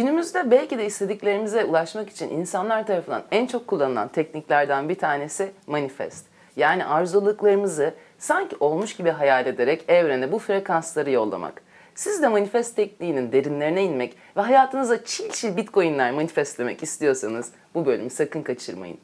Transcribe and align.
Günümüzde 0.00 0.50
belki 0.50 0.78
de 0.78 0.86
istediklerimize 0.86 1.64
ulaşmak 1.64 2.10
için 2.10 2.30
insanlar 2.30 2.86
tarafından 2.86 3.22
en 3.30 3.46
çok 3.46 3.66
kullanılan 3.66 4.08
tekniklerden 4.08 4.88
bir 4.88 4.94
tanesi 4.94 5.52
manifest. 5.66 6.26
Yani 6.56 6.84
arzuladıklarımızı 6.84 7.94
sanki 8.18 8.56
olmuş 8.60 8.96
gibi 8.96 9.10
hayal 9.10 9.46
ederek 9.46 9.84
evrene 9.88 10.32
bu 10.32 10.38
frekansları 10.38 11.10
yollamak. 11.10 11.62
Siz 11.94 12.22
de 12.22 12.28
manifest 12.28 12.76
tekniğinin 12.76 13.32
derinlerine 13.32 13.84
inmek 13.84 14.16
ve 14.36 14.40
hayatınıza 14.40 15.04
çil 15.04 15.30
çil 15.30 15.56
bitcoinler 15.56 16.12
manifestlemek 16.12 16.82
istiyorsanız 16.82 17.52
bu 17.74 17.86
bölümü 17.86 18.10
sakın 18.10 18.42
kaçırmayın. 18.42 18.98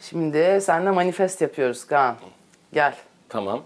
Şimdi 0.00 0.60
seninle 0.62 0.90
manifest 0.90 1.40
yapıyoruz 1.40 1.84
Kaan. 1.86 2.16
Gel. 2.72 2.94
Tamam. 3.28 3.62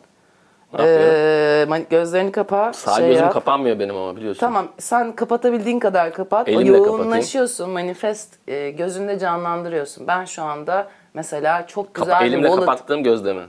Ee, 0.84 1.66
gözlerini 1.90 2.32
kapa. 2.32 2.72
Sağ 2.72 2.94
şey 2.94 3.08
gözüm 3.08 3.24
yap. 3.24 3.32
kapanmıyor 3.32 3.78
benim 3.78 3.96
ama 3.96 4.16
biliyorsun. 4.16 4.40
Tamam 4.40 4.68
sen 4.78 5.12
kapatabildiğin 5.12 5.78
kadar 5.78 6.12
kapat. 6.12 6.48
Elimle 6.48 6.70
o 6.72 6.74
kapatayım. 6.74 6.98
yoğunlaşıyorsun. 6.98 7.70
Manifest 7.70 8.48
e, 8.48 8.70
gözünde 8.70 9.18
canlandırıyorsun. 9.18 10.06
Ben 10.06 10.24
şu 10.24 10.42
anda 10.42 10.88
mesela 11.14 11.66
çok 11.66 11.94
Kapa- 11.94 12.04
güzel 12.04 12.20
bir 12.20 12.26
elimle 12.26 12.46
wallet. 12.48 12.66
kapattığım 12.66 13.02
gözle 13.02 13.32
mi? 13.32 13.42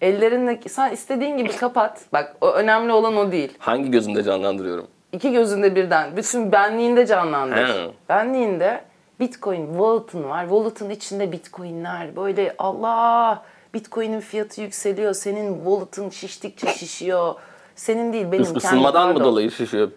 Ellerinle 0.00 0.60
sen 0.68 0.90
istediğin 0.92 1.36
gibi 1.36 1.48
kapat. 1.56 2.00
Bak 2.12 2.36
o 2.40 2.50
önemli 2.50 2.92
olan 2.92 3.16
o 3.16 3.32
değil. 3.32 3.52
Hangi 3.58 3.90
gözümde 3.90 4.22
canlandırıyorum? 4.22 4.86
İki 5.12 5.32
gözünde 5.32 5.74
birden. 5.76 6.16
Bütün 6.16 6.52
benliğinde 6.52 7.06
canlandır. 7.06 7.56
He. 7.68 7.90
Benliğinde 8.08 8.80
Bitcoin 9.20 9.66
wallet'ın 9.72 10.28
var. 10.30 10.42
Wallet'ın 10.42 10.90
içinde 10.90 11.32
Bitcoin'ler. 11.32 12.16
Böyle 12.16 12.54
Allah 12.58 13.42
Bitcoin'in 13.74 14.20
fiyatı 14.20 14.60
yükseliyor. 14.60 15.14
Senin 15.14 15.54
wallet'ın 15.56 16.10
şiştikçe 16.10 16.66
şişiyor. 16.66 17.34
Senin 17.76 18.12
değil 18.12 18.32
benim 18.32 18.56
Isınmadan 18.56 19.12
mı 19.12 19.24
dolayı 19.24 19.50
şişiyor 19.50 19.90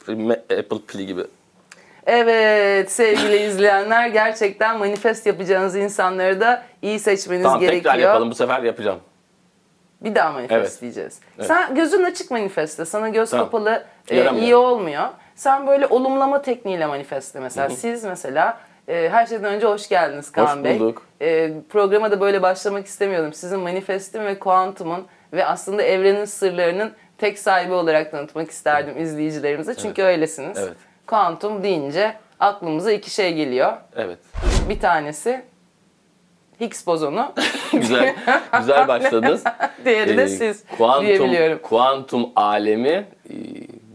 Apple 0.59 0.78
pili 0.88 1.06
gibi? 1.06 1.23
Evet 2.06 2.92
sevgili 2.92 3.38
izleyenler 3.38 4.08
gerçekten 4.08 4.78
manifest 4.78 5.25
yapacağınız 5.25 5.75
insanları 5.75 6.39
da 6.42 6.64
iyi 6.81 7.00
seçmeniz 7.00 7.44
Tamam 7.44 7.59
gerekiyor. 7.59 7.84
tekrar 7.84 7.97
yapalım 8.08 8.31
bu 8.31 8.36
sefer 8.36 8.64
yapacağım. 8.64 9.00
Bir 10.02 10.16
daha 10.16 10.31
manifest 10.31 10.62
Evet. 10.72 10.81
diyeceğiz. 10.81 11.19
Sen 11.42 11.75
gözün 11.75 12.03
açık 12.03 12.31
manifestle. 12.31 12.86
Sana 12.86 13.09
göz 13.09 13.30
Tamam. 13.30 13.45
kapalı 13.45 13.84
e, 14.09 14.36
iyi 14.40 14.56
olmuyor. 14.56 15.08
Sen 15.36 15.67
böyle 15.67 15.88
olumlama 15.88 16.42
tekniğiyle 16.42 16.86
manifestle 16.86 17.40
mesela. 17.40 17.69
Siz 17.69 18.03
mesela 18.03 18.58
e, 18.88 19.09
her 19.09 19.26
şeyden 19.26 19.53
önce 19.53 19.67
hoş 19.67 19.89
geldiniz 19.89 20.31
Kaan 20.31 20.58
Hoş 20.58 20.64
Bey. 20.64 20.80
bulduk. 20.80 21.02
E, 21.22 21.52
programa 21.70 22.12
da 22.12 22.22
böyle 22.22 22.42
başlamak 22.42 22.86
istemiyordum. 22.86 23.34
Sizin 23.34 23.59
manifestin 23.59 24.25
ve 24.25 24.40
kuantumun 24.40 25.06
ve 25.34 25.45
aslında 25.45 25.84
evrenin 25.84 26.25
sırlarının 26.25 26.92
tek 27.17 27.40
sahibi 27.40 27.73
olarak 27.73 28.12
tanıtmak 28.12 28.52
isterdim 28.52 29.02
izleyicilerimize. 29.02 29.75
Çünkü 29.75 30.03
öylesiniz. 30.03 30.58
Evet. 30.58 30.78
Kuantum 31.08 31.64
deyince 31.64 32.14
aklımıza 32.40 32.92
iki 32.92 33.09
şey 33.09 33.34
geliyor. 33.34 33.73
Evet. 33.95 34.17
Bir 34.70 34.80
tanesi 34.80 35.42
Higgs 36.62 36.88
bozonu, 36.88 37.34
güzel 37.72 38.16
güzel 38.58 38.88
başladınız. 38.88 39.44
diğeri 39.86 40.18
de 40.18 40.23
Ee, 40.23 40.28
siz 40.28 40.64
kuantum, 40.78 41.06
diyebiliyorum. 41.08 41.59
Kuantum 41.62 42.30
alemi 42.36 43.06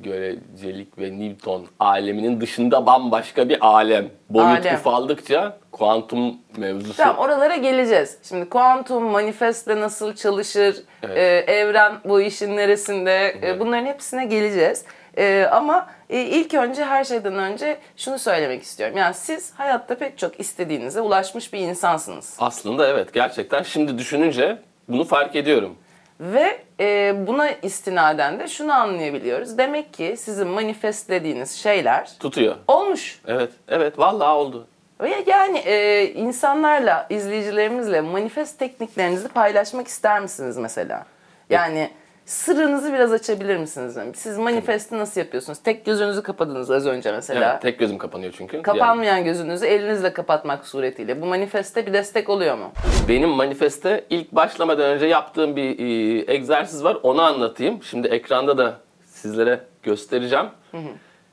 görecelik 0.02 0.98
ve 0.98 1.18
Newton 1.20 1.66
aleminin 1.80 2.40
dışında 2.40 2.86
bambaşka 2.86 3.48
bir 3.48 3.66
alem. 3.66 4.08
Boyut 4.30 4.48
Alem. 4.48 4.74
ufaldıkça 4.74 5.58
kuantum 5.72 6.36
mevzusu. 6.56 6.96
Tamam 6.96 7.16
oralara 7.18 7.56
geleceğiz. 7.56 8.18
Şimdi 8.22 8.48
kuantum 8.48 9.04
manifestle 9.04 9.80
nasıl 9.80 10.14
çalışır, 10.14 10.76
Evet. 11.02 11.18
e, 11.48 11.52
evren 11.52 11.92
bu 12.04 12.20
işin 12.20 12.56
neresinde 12.56 13.36
e, 13.42 13.60
bunların 13.60 13.86
hepsine 13.86 14.24
geleceğiz. 14.26 14.84
E, 15.16 15.48
ama 15.52 15.86
e, 16.10 16.20
ilk 16.20 16.54
önce 16.54 16.84
her 16.84 17.04
şeyden 17.04 17.34
önce 17.34 17.78
şunu 17.96 18.18
söylemek 18.18 18.62
istiyorum. 18.62 18.96
Yani 18.96 19.14
siz 19.14 19.52
hayatta 19.54 19.94
pek 19.98 20.18
çok 20.18 20.40
istediğinize 20.40 21.00
ulaşmış 21.00 21.52
bir 21.52 21.58
insansınız. 21.58 22.36
Aslında 22.38 22.88
evet 22.88 23.12
gerçekten 23.12 23.62
şimdi 23.62 23.98
düşününce 23.98 24.58
bunu 24.88 25.04
fark 25.04 25.36
ediyorum. 25.36 25.76
Ve 26.20 26.58
e, 26.80 27.14
buna 27.26 27.50
istinaden 27.50 28.38
de 28.40 28.48
şunu 28.48 28.72
anlayabiliyoruz. 28.72 29.58
Demek 29.58 29.94
ki 29.94 30.14
sizin 30.18 30.46
manifestlediğiniz 30.48 31.50
şeyler 31.50 32.10
Tutuyor. 32.20 32.56
olmuş. 32.68 33.20
Evet, 33.26 33.50
evet 33.68 33.98
vallahi 33.98 34.30
oldu. 34.30 34.66
Ve 35.00 35.24
yani 35.26 35.58
e, 35.58 36.04
insanlarla, 36.12 37.06
izleyicilerimizle 37.10 38.00
manifest 38.00 38.58
tekniklerinizi 38.58 39.28
paylaşmak 39.28 39.88
ister 39.88 40.20
misiniz 40.20 40.56
mesela? 40.56 41.06
Yani 41.50 41.90
sırrınızı 42.28 42.92
biraz 42.92 43.12
açabilir 43.12 43.56
misiniz? 43.56 43.98
Siz 44.14 44.38
manifesti 44.38 44.98
nasıl 44.98 45.20
yapıyorsunuz? 45.20 45.58
Tek 45.58 45.84
gözünüzü 45.84 46.22
kapadınız 46.22 46.70
az 46.70 46.86
önce 46.86 47.12
mesela. 47.12 47.50
Evet, 47.52 47.62
tek 47.62 47.78
gözüm 47.78 47.98
kapanıyor 47.98 48.34
çünkü. 48.36 48.62
Kapanmayan 48.62 49.24
gözünüzü 49.24 49.66
elinizle 49.66 50.12
kapatmak 50.12 50.66
suretiyle. 50.66 51.22
Bu 51.22 51.26
manifeste 51.26 51.86
bir 51.86 51.92
destek 51.92 52.28
oluyor 52.28 52.58
mu? 52.58 52.72
Yani 52.84 53.08
benim 53.08 53.28
manifeste 53.28 54.04
ilk 54.10 54.32
başlamadan 54.32 54.84
önce 54.84 55.06
yaptığım 55.06 55.56
bir 55.56 55.78
e, 55.78 56.32
egzersiz 56.34 56.84
var. 56.84 56.98
Onu 57.02 57.22
anlatayım. 57.22 57.82
Şimdi 57.82 58.08
ekranda 58.08 58.58
da 58.58 58.74
sizlere 59.04 59.60
göstereceğim. 59.82 60.46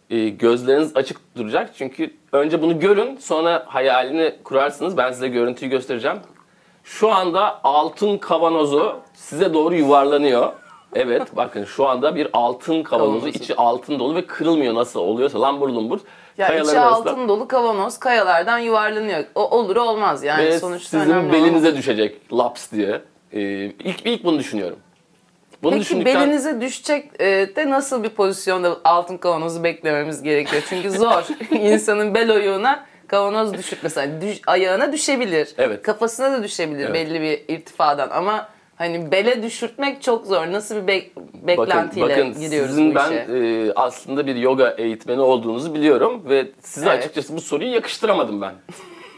E, 0.10 0.30
gözleriniz 0.30 0.96
açık 0.96 1.18
duracak. 1.38 1.70
Çünkü 1.78 2.14
önce 2.32 2.62
bunu 2.62 2.80
görün, 2.80 3.18
sonra 3.18 3.64
hayalini 3.68 4.36
kurarsınız. 4.44 4.98
Ben 4.98 5.12
size 5.12 5.28
görüntüyü 5.28 5.72
göstereceğim. 5.72 6.18
Şu 6.84 7.12
anda 7.12 7.60
altın 7.64 8.18
kavanozu 8.18 9.00
size 9.14 9.54
doğru 9.54 9.76
yuvarlanıyor. 9.76 10.54
Evet 10.96 11.22
bakın 11.36 11.66
şu 11.66 11.88
anda 11.88 12.16
bir 12.16 12.28
altın 12.34 12.84
kavanozu 12.84 13.20
Kavanozu. 13.20 13.28
içi 13.40 13.56
altın 13.56 14.00
dolu 14.00 14.16
ve 14.16 14.26
kırılmıyor 14.26 14.76
nasıl 14.76 15.00
oluyorsa 15.00 15.42
lambur 15.42 15.70
lumbur. 15.70 16.00
Ya 16.38 16.48
kayaların 16.48 16.70
içi 16.70 16.80
arasında. 16.80 17.10
altın 17.12 17.28
dolu 17.30 17.48
kavanoz 17.48 17.98
kayalardan 17.98 18.60
yuvarlanıyor. 18.60 19.24
O 19.36 19.50
olur 19.58 19.76
olmaz 19.76 20.24
yani 20.24 20.46
Ve 20.46 20.60
sonuçta 20.60 21.00
sizin 21.00 21.14
önemli 21.14 21.34
belinize 21.34 21.68
olan- 21.68 21.78
düşecek 21.78 22.34
laps 22.34 22.72
diye. 22.72 23.02
Ee, 23.34 23.40
ilk 23.66 24.06
ilk 24.06 24.24
bunu 24.24 24.40
düşünüyorum. 24.40 24.78
Bunu 25.64 25.72
Peki 25.72 25.82
düşündükten 25.82 26.22
belinize 26.22 26.62
düşecek 26.62 27.12
e, 27.22 27.26
de 27.56 27.70
nasıl 27.70 28.04
bir 28.04 28.10
pozisyonda 28.10 28.78
altın 28.84 29.18
kavanozu 29.18 29.64
beklememiz 29.64 30.24
gerekiyor? 30.24 30.64
Çünkü 30.70 30.92
zor. 30.92 31.24
İnsanın 31.52 32.14
bel 32.16 32.32
oyuğuna 32.32 32.86
kavanoz 33.08 33.54
düşüp 33.54 33.80
mesela 33.84 34.22
düş- 34.22 34.42
ayağına 34.48 34.92
düşebilir. 34.94 35.54
Evet. 35.58 35.82
Kafasına 35.82 36.32
da 36.32 36.44
düşebilir 36.44 36.86
Evet. 36.86 36.94
belli 36.94 37.22
bir 37.22 37.56
irtifadan 37.56 38.10
ama 38.10 38.48
hani 38.76 39.12
bele 39.12 39.44
düşürtmek 39.44 40.02
çok 40.02 40.26
zor. 40.28 40.48
Nasıl 40.52 40.76
bir 40.76 41.12
bakın, 41.16 41.48
beklentiyle 41.48 42.10
bakın 42.10 42.34
gidiyoruz 42.40 42.70
sizin 42.70 42.92
bu 42.92 42.96
ben 42.96 43.12
işe? 43.12 43.16
e, 43.16 43.72
aslında 43.76 44.28
bir 44.28 44.36
yoga 44.36 44.70
eğitmeni 44.78 45.22
olduğunuzu 45.22 45.74
biliyorum 45.74 46.24
ve 46.30 46.48
size 46.62 46.90
Evet. 46.90 47.00
açıkçası 47.00 47.36
bu 47.38 47.42
soruyu 47.42 47.74
yakıştıramadım 47.74 48.42
ben. 48.42 48.54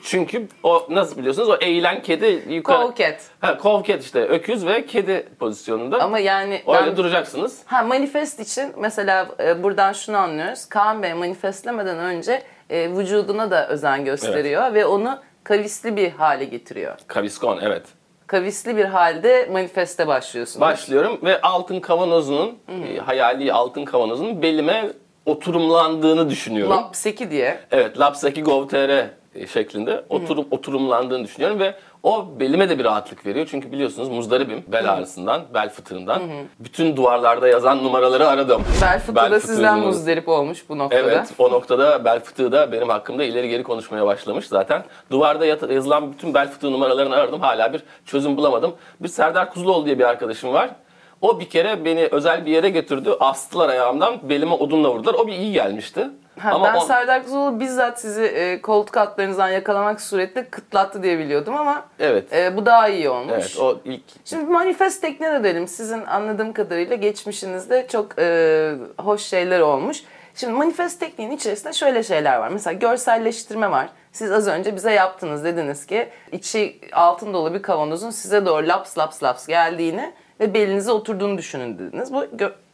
Çünkü 0.03 0.47
o 0.63 0.87
nasıl 0.89 1.17
biliyorsunuz 1.17 1.49
o 1.49 1.55
eğilen 1.61 2.01
kedi 2.01 2.43
yukarı... 2.49 2.81
Kovket. 2.81 3.21
Ha, 3.39 3.57
kovket 3.57 4.03
işte 4.03 4.21
öküz 4.25 4.65
ve 4.65 4.85
kedi 4.85 5.27
pozisyonunda. 5.39 6.01
Ama 6.03 6.19
yani 6.19 6.61
Öyle 6.67 6.87
ben- 6.87 6.97
duracaksınız. 6.97 7.61
Ha 7.65 7.83
manifest 7.83 8.39
için 8.39 8.73
mesela 8.77 9.27
e, 9.39 9.63
buradan 9.63 9.93
şunu 9.93 10.17
anlıyoruz. 10.17 10.65
Kaan 10.65 11.03
Bey 11.03 11.13
manifestlemeden 11.13 11.97
önce 11.97 12.43
e, 12.69 12.89
vücuduna 12.97 13.51
da 13.51 13.67
özen 13.69 14.05
gösteriyor 14.05 14.73
ve 14.73 14.85
onu 14.85 15.19
kavisli 15.43 15.95
bir 15.95 16.11
hale 16.11 16.43
getiriyor. 16.45 16.95
Kaviskon 17.07 17.59
evet. 17.61 17.83
Kavisli 18.27 18.77
bir 18.77 18.85
halde 18.85 19.49
manifeste 19.51 20.07
başlıyorsunuz. 20.07 20.61
Başlıyorum 20.61 21.19
ve 21.23 21.41
altın 21.41 21.79
kavanozunun, 21.79 22.57
e, 22.69 22.97
hayali 22.97 23.53
altın 23.53 23.85
kavanozunun 23.85 24.41
belime 24.41 24.91
oturumlandığını 25.25 26.29
düşünüyorum. 26.29 26.77
Lapseki 26.77 27.31
diye. 27.31 27.59
Evet, 27.71 27.99
Lapsaki 27.99 28.43
Gov.tr 28.43 29.07
şeklinde 29.53 30.03
oturum, 30.09 30.47
oturumlandığını 30.51 31.23
düşünüyorum 31.23 31.59
ve 31.59 31.75
o 32.03 32.27
belime 32.39 32.69
de 32.69 32.79
bir 32.79 32.83
rahatlık 32.83 33.25
veriyor. 33.25 33.47
Çünkü 33.51 33.71
biliyorsunuz 33.71 34.09
muzdaribim 34.09 34.63
bel 34.67 34.93
ağrısından, 34.93 35.41
bel 35.53 35.69
fıtığından. 35.69 36.21
Bütün 36.59 36.95
duvarlarda 36.97 37.47
yazan 37.47 37.83
numaraları 37.83 38.27
aradım. 38.27 38.63
Bel 38.81 38.99
fıtığı 38.99 39.15
da 39.31 39.39
sizden 39.39 39.75
fıtığının- 39.79 39.85
muzdarip 39.85 40.27
olmuş 40.29 40.69
bu 40.69 40.77
noktada. 40.77 41.01
Evet, 41.01 41.27
o 41.37 41.51
noktada 41.51 42.05
bel 42.05 42.19
fıtığı 42.19 42.51
da 42.51 42.71
benim 42.71 42.89
hakkımda 42.89 43.23
ileri 43.23 43.49
geri 43.49 43.63
konuşmaya 43.63 44.05
başlamış 44.05 44.47
zaten. 44.47 44.83
Duvarda 45.11 45.45
yat- 45.45 45.71
yazılan 45.71 46.11
bütün 46.13 46.33
bel 46.33 46.49
fıtığı 46.51 46.71
numaralarını 46.71 47.15
aradım. 47.15 47.41
Hala 47.41 47.73
bir 47.73 47.83
çözüm 48.05 48.37
bulamadım. 48.37 48.73
Bir 48.99 49.07
Serdar 49.07 49.53
Kuzuloğlu 49.53 49.85
diye 49.85 49.99
bir 49.99 50.03
arkadaşım 50.03 50.53
var. 50.53 50.69
O 51.21 51.39
bir 51.39 51.49
kere 51.49 51.85
beni 51.85 52.07
özel 52.11 52.45
bir 52.45 52.51
yere 52.51 52.69
götürdü. 52.69 53.09
Astılar 53.19 53.69
ayağımdan. 53.69 54.29
Belime 54.29 54.53
odunla 54.53 54.89
vurdular. 54.91 55.13
O 55.13 55.27
bir 55.27 55.33
iyi 55.33 55.53
gelmişti. 55.53 56.07
Ha, 56.39 56.63
ben 56.63 56.75
o- 56.75 56.79
Serdar 56.81 57.23
Kuzuloğlu 57.23 57.59
bizzat 57.59 57.99
sizi 58.01 58.23
e, 58.23 58.61
koltuk 58.61 58.97
altlarınızdan 58.97 59.49
yakalamak 59.49 60.01
suretiyle 60.01 60.49
kıtlattı 60.49 61.03
diye 61.03 61.19
biliyordum 61.19 61.55
ama 61.57 61.85
Evet. 61.99 62.33
e, 62.33 62.57
bu 62.57 62.65
daha 62.65 62.87
iyi 62.89 63.09
olmuş. 63.09 63.33
Evet, 63.33 63.57
o 63.61 63.77
ilk 63.85 64.01
Şimdi 64.25 64.51
manifest 64.51 65.01
tekniğe 65.01 65.31
dönelim. 65.31 65.67
Sizin 65.67 66.05
anladığım 66.05 66.53
kadarıyla 66.53 66.95
geçmişinizde 66.95 67.87
çok 67.87 68.19
e, 68.19 68.71
hoş 68.99 69.21
şeyler 69.21 69.59
olmuş. 69.59 70.03
Şimdi 70.35 70.53
manifest 70.53 70.99
tekniğinin 70.99 71.35
içerisinde 71.35 71.73
şöyle 71.73 72.03
şeyler 72.03 72.37
var. 72.37 72.49
Mesela 72.49 72.73
görselleştirme 72.73 73.71
var. 73.71 73.89
Siz 74.11 74.31
az 74.31 74.47
önce 74.47 74.75
bize 74.75 74.91
yaptınız. 74.91 75.43
Dediniz 75.43 75.85
ki 75.85 76.09
içi 76.31 76.79
altın 76.93 77.33
dolu 77.33 77.53
bir 77.53 77.61
kavanozun 77.61 78.09
size 78.09 78.45
doğru 78.45 78.67
laps 78.67 78.97
laps 78.97 79.23
laps 79.23 79.47
geldiğini 79.47 80.13
ve 80.39 80.53
belinize 80.53 80.91
oturduğunu 80.91 81.37
düşünün 81.37 81.79
dediniz. 81.79 82.13
Bu 82.13 82.25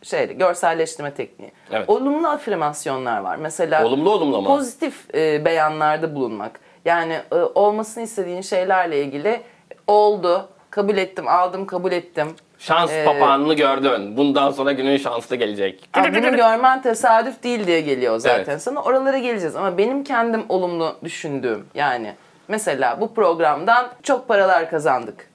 şeydi, 0.03 0.37
görselleştirme 0.37 1.13
tekniği. 1.13 1.51
Evet. 1.71 1.89
Olumlu 1.89 2.27
afirmasyonlar 2.27 3.19
var. 3.19 3.35
Mesela 3.35 3.85
Olumlu 3.85 4.09
olumlu 4.09 4.37
ama. 4.37 4.47
pozitif 4.55 5.15
e, 5.15 5.45
beyanlarda 5.45 6.15
bulunmak. 6.15 6.59
Yani 6.85 7.19
e, 7.31 7.35
olmasını 7.35 8.03
istediğin 8.03 8.41
şeylerle 8.41 9.01
ilgili 9.03 9.41
oldu, 9.87 10.49
kabul 10.69 10.97
ettim, 10.97 11.27
aldım, 11.27 11.65
kabul 11.65 11.91
ettim. 11.91 12.27
Şans 12.59 12.91
Ee, 12.91 13.05
papağanını 13.05 13.53
gördün. 13.53 14.17
Bundan 14.17 14.51
sonra 14.51 14.71
günün 14.71 14.97
şanslı 14.97 15.35
gelecek. 15.35 15.89
Ya 15.97 16.03
bunu 16.15 16.35
görmen 16.35 16.81
tesadüf 16.81 17.43
değil 17.43 17.67
diye 17.67 17.81
geliyor 17.81 18.19
zaten 18.19 18.51
Evet. 18.51 18.61
sana. 18.61 18.81
Oralara 18.83 19.17
geleceğiz 19.17 19.55
ama 19.55 19.77
benim 19.77 20.03
kendim 20.03 20.43
olumlu 20.49 20.95
düşündüğüm 21.03 21.65
yani 21.75 22.15
mesela 22.47 23.01
bu 23.01 23.13
programdan 23.13 23.87
çok 24.03 24.27
paralar 24.27 24.69
kazandık 24.69 25.29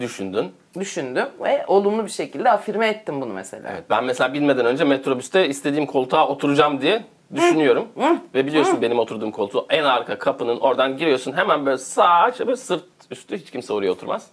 Düşündün. 0.00 0.52
Düşündüm 0.78 1.26
ve 1.40 1.64
olumlu 1.66 2.04
bir 2.04 2.10
şekilde 2.10 2.50
afirme 2.50 2.88
ettim 2.88 3.20
bunu 3.20 3.32
mesela. 3.32 3.68
Evet, 3.72 3.84
ben 3.90 4.04
mesela 4.04 4.34
bilmeden 4.34 4.66
önce 4.66 4.84
metrobüste 4.84 5.48
istediğim 5.48 5.86
koltuğa 5.86 6.28
oturacağım 6.28 6.80
diye 6.80 7.02
düşünüyorum. 7.34 7.88
Ve 8.34 8.46
biliyorsun 8.46 8.82
benim 8.82 8.98
oturduğum 8.98 9.30
koltuğu 9.30 9.66
en 9.70 9.84
arka 9.84 10.18
kapının 10.18 10.60
oradan 10.60 10.96
giriyorsun 10.96 11.32
hemen 11.36 11.66
böyle 11.66 11.78
sağ 11.78 12.32
böyle 12.40 12.56
sırt 12.56 12.84
üstü 13.10 13.38
hiç 13.38 13.50
kimse 13.50 13.72
oraya 13.72 13.90
oturmaz. 13.90 14.26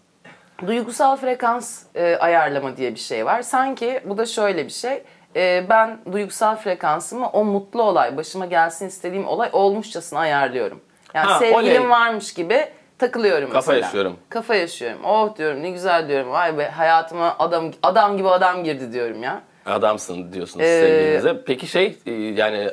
Duygusal 0.68 1.16
frekans 1.18 1.84
e, 1.96 2.16
ayarlama 2.16 2.78
diye 2.78 2.92
bir 2.94 3.00
şey 3.00 3.26
var. 3.26 3.42
Sanki 3.42 4.02
bu 4.06 4.18
da 4.18 4.26
şöyle 4.26 4.66
bir 4.66 4.72
şey. 4.72 5.04
E, 5.36 5.66
ben 5.70 5.98
duygusal 6.12 6.56
frekansımı 6.56 7.30
o 7.30 7.44
mutlu 7.46 7.84
olay, 7.84 8.18
başıma 8.18 8.46
gelsin 8.46 8.88
istediğim 8.88 9.28
olay 9.28 9.50
olmuşçasına 9.54 10.20
ayarlıyorum. 10.20 10.82
Yani 11.14 11.28
Ha, 11.28 11.40
sevgilim 11.40 11.82
oley. 11.82 11.90
varmış 11.90 12.34
gibi 12.34 12.66
takılıyorum 12.98 13.50
Kafa 13.52 13.72
mesela. 13.72 13.86
yaşıyorum. 13.86 14.18
Kafa 14.30 14.56
yaşıyorum. 14.56 15.00
Oh 15.06 15.36
diyorum 15.38 15.64
ne 15.64 15.70
güzel 15.70 16.08
diyorum. 16.08 16.32
Vay 16.32 16.58
be 16.58 16.66
hayatıma 16.68 17.36
adam 17.40 17.72
adam 17.84 18.18
gibi 18.18 18.30
adam 18.30 18.64
girdi 18.64 18.94
diyorum 18.94 19.24
ya. 19.24 19.42
Adamsın 19.66 20.34
diyorsunuz 20.34 20.66
Ee, 20.66 20.80
sevgilinize. 20.82 21.44
Peki 21.46 21.68
şey 21.68 21.98
e, 22.06 22.12
yani 22.12 22.70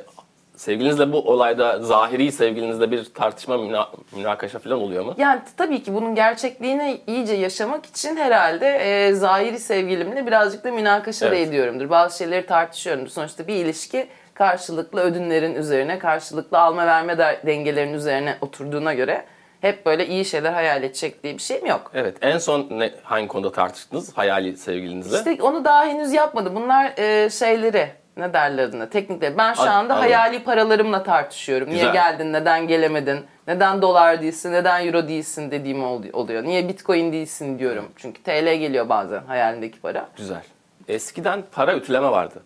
sevgilinizle 0.56 1.12
bu 1.12 1.18
olayda 1.30 1.78
zahiri 1.82 2.32
sevgilinizle 2.32 2.90
bir 2.90 3.04
tartışma 3.04 3.54
müna- 3.54 3.88
münakaşa 4.16 4.58
falan 4.58 4.80
oluyor 4.80 5.04
mu? 5.04 5.14
Yani 5.18 5.40
tabii 5.56 5.82
ki 5.82 5.94
bunun 5.94 6.14
gerçekliğini 6.14 7.00
iyice 7.06 7.34
yaşamak 7.34 7.86
için 7.86 8.16
herhalde 8.16 8.66
e, 8.68 9.12
zahiri 9.12 9.58
sevgilimle 9.58 10.26
birazcık 10.26 10.64
da 10.64 10.72
münakaşa 10.72 11.30
da 11.30 11.34
Evet. 11.36 11.48
ediyorumdur. 11.48 11.90
Bazı 11.90 12.18
şeyleri 12.18 12.46
tartışıyorumdur. 12.46 13.10
Sonuçta 13.10 13.46
bir 13.46 13.54
ilişki 13.54 14.06
karşılıklı 14.34 15.00
ödünlerin 15.00 15.54
üzerine, 15.54 15.98
karşılıklı 15.98 16.58
alma 16.60 16.86
verme 16.86 17.18
de- 17.18 17.40
dengelerinin 17.46 17.94
üzerine 17.94 18.36
oturduğuna 18.40 18.94
göre 18.94 19.24
hep 19.62 19.86
böyle 19.86 20.06
iyi 20.06 20.24
şeyler 20.24 20.52
hayal 20.52 20.82
edecek 20.82 21.22
diye 21.22 21.34
bir 21.34 21.42
şeyim 21.42 21.66
yok. 21.66 21.90
Evet. 21.94 22.16
En 22.22 22.38
son 22.38 22.66
ne, 22.70 22.90
hangi 23.02 23.28
konuda 23.28 23.52
tartıştınız 23.52 24.18
hayali 24.18 24.56
sevgilinizle? 24.56 25.16
İşte 25.18 25.42
onu 25.42 25.64
daha 25.64 25.84
henüz 25.84 26.12
yapmadı. 26.12 26.54
Bunlar 26.54 26.92
e, 26.98 27.30
şeyleri 27.30 27.88
ne 28.16 28.32
derler 28.32 28.64
adına 28.64 28.88
teknikleri. 28.88 29.38
Ben 29.38 29.52
şu 29.54 29.62
An- 29.62 29.66
anda 29.66 29.78
anladım. 29.78 29.96
hayali 30.00 30.44
paralarımla 30.44 31.02
tartışıyorum. 31.02 31.68
Niye 31.68 31.76
Güzel. 31.78 31.92
geldin, 31.92 32.32
neden 32.32 32.68
gelemedin, 32.68 33.20
neden 33.48 33.82
dolar 33.82 34.22
değilsin, 34.22 34.52
neden 34.52 34.86
euro 34.86 35.08
değilsin 35.08 35.50
dediğim 35.50 35.84
ol- 35.84 36.02
oluyor. 36.12 36.42
Niye 36.44 36.68
bitcoin 36.68 37.12
değilsin 37.12 37.58
diyorum. 37.58 37.84
Çünkü 37.96 38.22
TL 38.22 38.54
geliyor 38.58 38.88
bazen 38.88 39.22
hayalindeki 39.24 39.80
para. 39.80 40.08
Güzel. 40.16 40.42
Eskiden 40.88 41.42
para 41.52 41.74
ütüleme 41.76 42.10
vardı. 42.10 42.42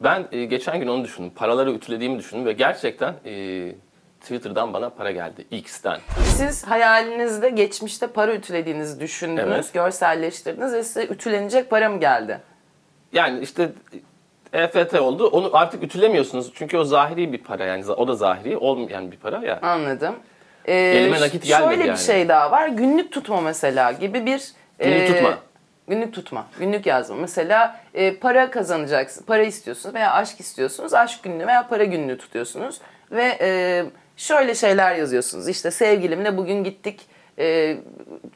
Ben 0.00 0.24
e, 0.32 0.44
geçen 0.44 0.80
gün 0.80 0.88
onu 0.88 1.04
düşündüm. 1.04 1.30
Paraları 1.36 1.70
ütülediğimi 1.72 2.18
düşündüm 2.18 2.46
ve 2.46 2.52
gerçekten 2.52 3.14
e, 3.26 3.32
Twitter'dan 4.22 4.72
bana 4.72 4.90
para 4.90 5.10
geldi. 5.10 5.46
X'ten. 5.50 5.98
Siz 6.24 6.64
hayalinizde 6.64 7.48
geçmişte 7.50 8.06
para 8.06 8.34
ütülediğinizi 8.34 9.00
düşündünüz, 9.00 9.52
Evet. 9.54 9.72
görselleştirdiniz 9.74 10.72
ve 10.72 10.84
size 10.84 11.04
ütülenecek 11.06 11.70
para 11.70 11.88
mı 11.88 12.00
geldi? 12.00 12.40
Yani 13.12 13.40
işte 13.40 13.68
EFT 14.52 14.94
oldu. 14.94 15.26
Onu 15.28 15.50
artık 15.52 15.82
ütülemiyorsunuz. 15.82 16.52
Çünkü 16.54 16.76
o 16.78 16.84
zahiri 16.84 17.32
bir 17.32 17.38
para 17.38 17.64
yani. 17.64 17.90
O 17.90 18.08
da 18.08 18.14
zahiri 18.14 18.56
olmayan 18.56 19.12
bir 19.12 19.16
para 19.16 19.46
ya. 19.46 19.58
Anladım. 19.62 20.14
Ee, 20.64 20.74
Elime 20.74 21.20
nakit 21.20 21.46
gelmedi 21.46 21.70
Şöyle 21.74 21.86
yani. 21.88 21.98
bir 21.98 22.02
şey 22.02 22.28
daha 22.28 22.50
var. 22.50 22.68
Günlük 22.68 23.12
tutma 23.12 23.40
mesela 23.40 23.92
gibi 23.92 24.26
bir... 24.26 24.42
Günlük 24.78 25.08
tutma. 25.08 25.38
Günlük 25.88 26.14
tutma. 26.14 26.46
Günlük 26.58 26.86
yazma. 26.86 27.16
Mesela 27.16 27.80
e, 27.94 28.16
para 28.16 28.50
kazanacaksın. 28.50 29.24
Para 29.24 29.42
istiyorsunuz 29.42 29.94
veya 29.94 30.12
aşk 30.12 30.40
istiyorsunuz. 30.40 30.94
Aşk 30.94 31.22
günlüğü 31.22 31.46
veya 31.46 31.68
para 31.68 31.84
günlüğü 31.84 32.18
tutuyorsunuz. 32.18 32.80
Ve 33.10 33.38
e, 33.40 33.84
şöyle 34.22 34.54
şeyler 34.54 34.94
yazıyorsunuz. 34.94 35.48
İşte 35.48 35.70
sevgilimle 35.70 36.36
bugün 36.36 36.64
gittik. 36.64 37.00
E, 37.38 37.76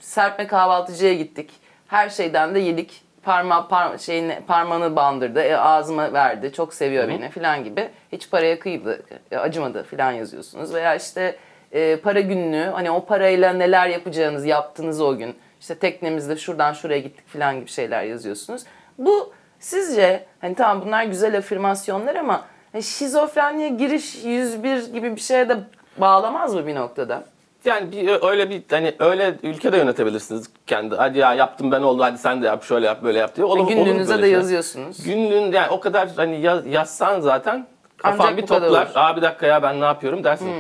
serpme 0.01 0.47
kahvaltıcıya 0.47 1.15
gittik. 1.15 1.51
Her 1.89 2.09
şeyden 2.09 2.55
de 2.55 2.59
yedik. 2.59 3.03
Parma, 3.23 3.69
par, 3.69 3.99
şeyini, 3.99 4.39
parmağını 4.47 4.97
bandırdı. 4.97 5.41
E, 5.41 5.57
ağzıma 5.57 6.13
verdi. 6.13 6.53
Çok 6.53 6.75
seviyor 6.75 7.09
beni 7.09 7.31
falan 7.31 7.65
gibi. 7.65 7.89
Hiç 8.13 8.31
paraya 8.31 8.59
kıydı, 8.59 9.03
e, 9.31 9.37
acımadı 9.37 9.83
falan 9.83 10.13
yazıyorsunuz. 10.13 10.75
Veya 10.75 10.95
işte 10.95 11.37
e, 11.73 11.97
para 11.97 12.21
günlüğü. 12.21 12.65
Hani 12.65 12.91
o 12.91 13.07
parayla 13.07 13.53
neler 13.53 13.87
yapacağınız, 13.87 14.47
yaptığınız 14.47 15.01
o 15.01 15.17
gün. 15.17 15.35
İşte 15.61 15.75
teknemizde 15.75 16.37
şuradan 16.37 16.73
şuraya 16.73 17.01
gittik 17.01 17.29
falan 17.29 17.57
gibi 17.57 17.69
şeyler 17.69 18.03
yazıyorsunuz. 18.03 18.63
Bu 18.99 19.33
sizce 19.59 20.27
hani 20.41 20.55
tamam 20.55 20.87
bunlar 20.87 21.05
güzel 21.05 21.39
afirmasyonlar 21.39 22.15
ama 22.15 22.45
hani 22.73 22.83
şizofreniye 22.83 23.69
giriş 23.69 24.25
101 24.25 24.93
gibi 24.93 25.17
bir 25.17 25.21
şeye 25.21 25.49
de 25.49 25.57
bağlamaz 25.99 26.55
mı 26.55 26.67
bir 26.67 26.75
noktada? 26.75 27.25
Yani 27.65 27.93
bir, 27.93 28.29
öyle 28.29 28.51
bir 28.51 28.63
hani 28.71 28.95
öyle 28.99 29.35
ülke 29.43 29.73
de 29.73 29.77
yönetebilirsiniz 29.77 30.51
kendi. 30.67 30.95
Hadi 30.97 31.19
ya 31.19 31.35
yaptım 31.35 31.73
ben 31.73 31.83
oldu 31.83 32.03
hadi 32.03 32.19
sen 32.19 32.43
de 32.43 32.47
yap 32.47 32.65
şöyle 32.65 32.87
yap 32.87 33.03
böyle 33.03 33.19
yap 33.19 33.37
diye. 33.37 33.45
Olur, 33.47 33.59
olur 33.59 33.69
Günlüğünüze 33.69 34.11
böyle 34.11 34.23
de 34.23 34.27
şey. 34.27 34.35
yazıyorsunuz. 34.35 35.05
Günlüğün 35.05 35.53
yani 35.53 35.71
o 35.71 35.81
kadar 35.81 36.09
hani 36.17 36.41
yaz, 36.41 36.67
yazsan 36.67 37.21
zaten 37.21 37.67
kafan 37.97 38.25
Ancak 38.25 38.37
bir 38.37 38.47
toplar. 38.47 38.69
olur. 38.69 38.87
Aa 38.95 39.17
bir 39.17 39.23
dakika 39.23 39.47
ya 39.47 39.63
ben 39.63 39.81
ne 39.81 39.85
yapıyorum 39.85 40.25
dersin. 40.25 40.51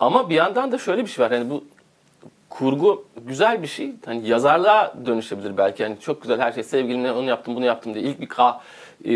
Ama 0.00 0.30
bir 0.30 0.34
yandan 0.34 0.72
da 0.72 0.78
şöyle 0.78 1.02
bir 1.02 1.10
şey 1.10 1.24
var. 1.24 1.32
Hani 1.32 1.50
bu 1.50 1.64
kurgu 2.50 3.04
güzel 3.16 3.62
bir 3.62 3.66
şey. 3.66 3.92
Hani 4.06 4.28
yazarlığa 4.28 4.94
dönüşebilir 5.06 5.56
belki. 5.56 5.82
Yani 5.82 6.00
çok 6.00 6.22
güzel 6.22 6.40
her 6.40 6.52
şey 6.52 6.62
sevgilimle 6.62 7.12
onu 7.12 7.28
yaptım 7.28 7.56
bunu 7.56 7.64
yaptım 7.64 7.94
diye. 7.94 8.04
İlk 8.04 8.20
bir 8.20 8.28
kah 8.28 8.54
e, 8.54 8.60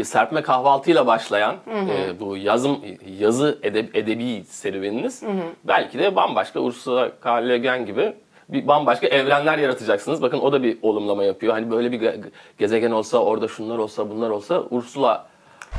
serpme 0.04 0.42
kahvaltıyla 0.42 1.06
başlayan 1.06 1.56
e, 1.90 2.20
bu 2.20 2.36
yazım 2.36 2.78
yazı 3.18 3.58
edeb- 3.62 3.98
edebi 3.98 4.44
serüveniniz 4.44 5.22
belki 5.64 5.98
de 5.98 6.16
bambaşka 6.16 6.60
Ursula 6.60 7.10
K. 7.20 7.34
Le 7.48 7.58
Guin 7.58 7.86
gibi 7.86 8.12
bir 8.48 8.66
bambaşka 8.68 9.06
evrenler 9.06 9.58
yaratacaksınız. 9.58 10.22
Bakın 10.22 10.38
o 10.38 10.52
da 10.52 10.62
bir 10.62 10.78
olumlama 10.82 11.24
yapıyor. 11.24 11.52
Hani 11.52 11.70
böyle 11.70 11.92
bir 11.92 12.00
ge- 12.00 12.20
gezegen 12.58 12.90
olsa, 12.90 13.18
orada 13.18 13.48
şunlar 13.48 13.78
olsa, 13.78 14.10
bunlar 14.10 14.30
olsa 14.30 14.62
Ursula 14.70 15.26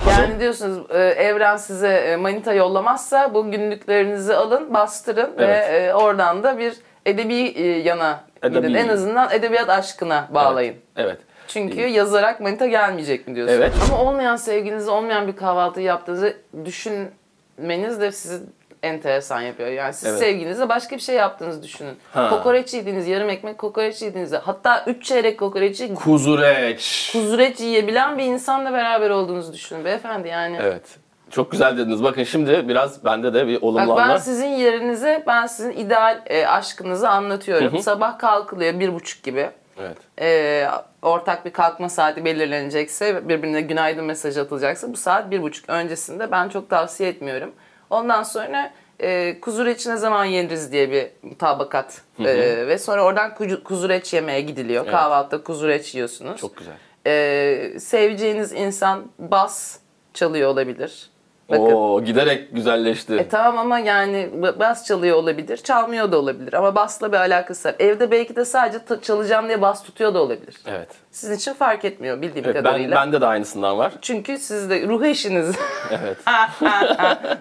Yani 0.10 0.40
diyorsunuz 0.40 0.92
e, 0.92 0.98
evren 1.00 1.58
size 1.58 1.88
e, 1.90 2.16
manita 2.16 2.54
yollamazsa 2.54 3.34
bu 3.34 3.52
günlüklerinizi 3.52 4.36
alın, 4.36 4.74
bastırın 4.74 5.32
Evet. 5.38 5.50
ve 5.72 5.78
e, 5.78 5.94
oradan 5.94 6.44
da 6.44 6.58
bir 6.58 6.74
edebi 7.06 7.34
e, 7.34 7.68
yana 7.68 8.20
Edebi. 8.44 8.68
gidin. 8.68 8.80
En 8.80 8.88
azından 8.88 9.32
edebiyat 9.32 9.70
aşkına 9.70 10.28
bağlayın. 10.34 10.76
Evet. 10.96 11.18
Çünkü 11.48 11.82
yazarak 11.82 12.40
manita 12.40 12.68
gelmeyecek 12.68 13.28
mi 13.28 13.36
diyorsunuz? 13.36 13.60
Evet. 13.60 13.74
Ama 13.88 14.02
olmayan 14.04 14.36
sevginizi 14.36 14.90
olmayan 14.90 15.28
bir 15.28 15.36
kahvaltı 15.36 15.82
yaptığınızı 15.82 16.38
düşünmeniz 16.66 18.02
de 18.02 18.12
sizi 18.12 18.44
enteresan 18.84 19.42
yapıyor. 19.42 19.70
Yani 19.70 19.94
siz 19.94 20.10
Evet. 20.10 20.20
sevginizle 20.20 20.70
başka 20.70 20.96
bir 20.96 21.02
şey 21.02 21.16
yaptığınızı 21.16 21.64
düşünün. 21.64 21.96
Ha. 22.14 22.30
Kokoreç 22.30 22.74
yediğiniz, 22.74 23.08
yarım 23.08 23.30
ekmek 23.30 23.58
kokoreç 23.58 24.02
yediğinizde 24.02 24.38
hatta 24.38 24.84
üç 24.88 25.06
çeyrek 25.06 25.40
kokoreçi 25.40 25.94
Kuzureç. 25.94 27.10
kuzureç 27.14 27.60
yiyebilen 27.60 28.18
bir 28.18 28.24
insanla 28.24 28.74
beraber 28.74 29.10
olduğunuzu 29.10 29.54
düşünün 29.54 29.86
beyefendi 29.86 30.28
yani. 30.28 30.58
Evet. 30.62 30.84
Çok 31.32 31.52
güzel 31.52 31.78
dediniz. 31.78 32.04
Bakın 32.04 32.24
şimdi 32.24 32.68
biraz 32.68 33.06
bende 33.06 33.34
de 33.34 33.48
bir 33.48 33.62
Bak 33.62 33.98
ben 33.98 34.18
sizin 34.18 34.48
yerinize, 34.48 35.24
ben 35.28 35.46
sizin 35.46 35.72
ideal 35.72 36.22
e, 36.26 36.48
aşkınızı 36.48 37.10
anlatıyorum. 37.10 37.80
Sabah 37.80 38.20
kalkılıyor 38.20 38.80
bir 38.80 38.94
buçuk 38.94 39.24
gibi. 39.24 39.50
Evet. 39.80 39.98
e, 40.22 40.68
ortak 41.02 41.46
bir 41.46 41.54
kalkma 41.54 41.90
saati 41.90 42.26
belirlenecekse, 42.26 43.30
birbirine 43.30 43.62
günaydın 43.62 44.06
mesajı 44.06 44.42
atılacaksa 44.42 44.94
bu 44.94 44.98
saat 44.98 45.32
bir 45.32 45.42
buçuk 45.42 45.70
öncesinde 45.70 46.32
ben 46.32 46.50
çok 46.50 46.70
tavsiye 46.70 47.10
etmiyorum. 47.10 47.52
Ondan 47.90 48.24
sonra 48.24 48.74
e, 49.00 49.40
kuzu 49.42 49.66
reçi 49.66 49.90
ne 49.90 49.98
zaman 49.98 50.26
yeniriz 50.26 50.72
diye 50.72 50.92
bir 50.92 51.08
mutabakat 51.24 52.02
E, 52.20 52.68
ve 52.68 52.78
sonra 52.78 53.04
oradan 53.04 53.36
kuzu, 53.36 53.64
kuzu 53.64 53.90
reç 53.90 54.14
yemeye 54.14 54.42
gidiliyor. 54.42 54.84
Evet. 54.84 54.94
Kahvaltıda 54.94 55.44
kuzu 55.44 55.68
reç 55.68 55.96
yiyorsunuz. 55.96 56.42
Çok 56.42 56.58
güzel. 56.58 56.74
E, 57.08 57.80
seveceğiniz 57.80 58.52
insan 58.52 59.06
bas 59.20 59.78
çalıyor 60.14 60.50
olabilir. 60.50 61.10
Bakın. 61.50 61.62
Oo 61.62 62.04
giderek 62.04 62.56
güzelleşti. 62.56 63.16
E 63.16 63.28
tamam 63.28 63.58
ama 63.58 63.80
yani 63.80 64.30
bas 64.60 64.86
çalıyor 64.86 65.18
olabilir, 65.18 65.58
çalmıyor 65.58 66.12
da 66.12 66.20
olabilir 66.20 66.54
ama 66.54 66.76
basla 66.76 67.12
bir 67.12 67.18
alakası 67.18 67.70
var. 67.70 67.76
Evde 67.80 68.12
belki 68.12 68.36
de 68.36 68.46
sadece 68.46 68.80
çalacağım 69.02 69.48
diye 69.48 69.62
bas 69.62 69.84
tutuyor 69.84 70.14
da 70.14 70.22
olabilir. 70.22 70.56
Evet. 70.68 70.90
Sizin 71.12 71.36
için 71.36 71.54
fark 71.54 71.86
etmiyor 71.86 72.22
bildiğim 72.22 72.46
evet 72.46 72.56
ben, 72.56 72.64
kadarıyla. 72.64 72.96
bende 72.96 73.22
de 73.22 73.26
aynısından 73.26 73.78
var. 73.78 73.94
Çünkü 74.02 74.38
sizde 74.38 74.88
ruh 74.88 75.06
eşiniz. 75.06 75.56
Evet. 75.92 76.18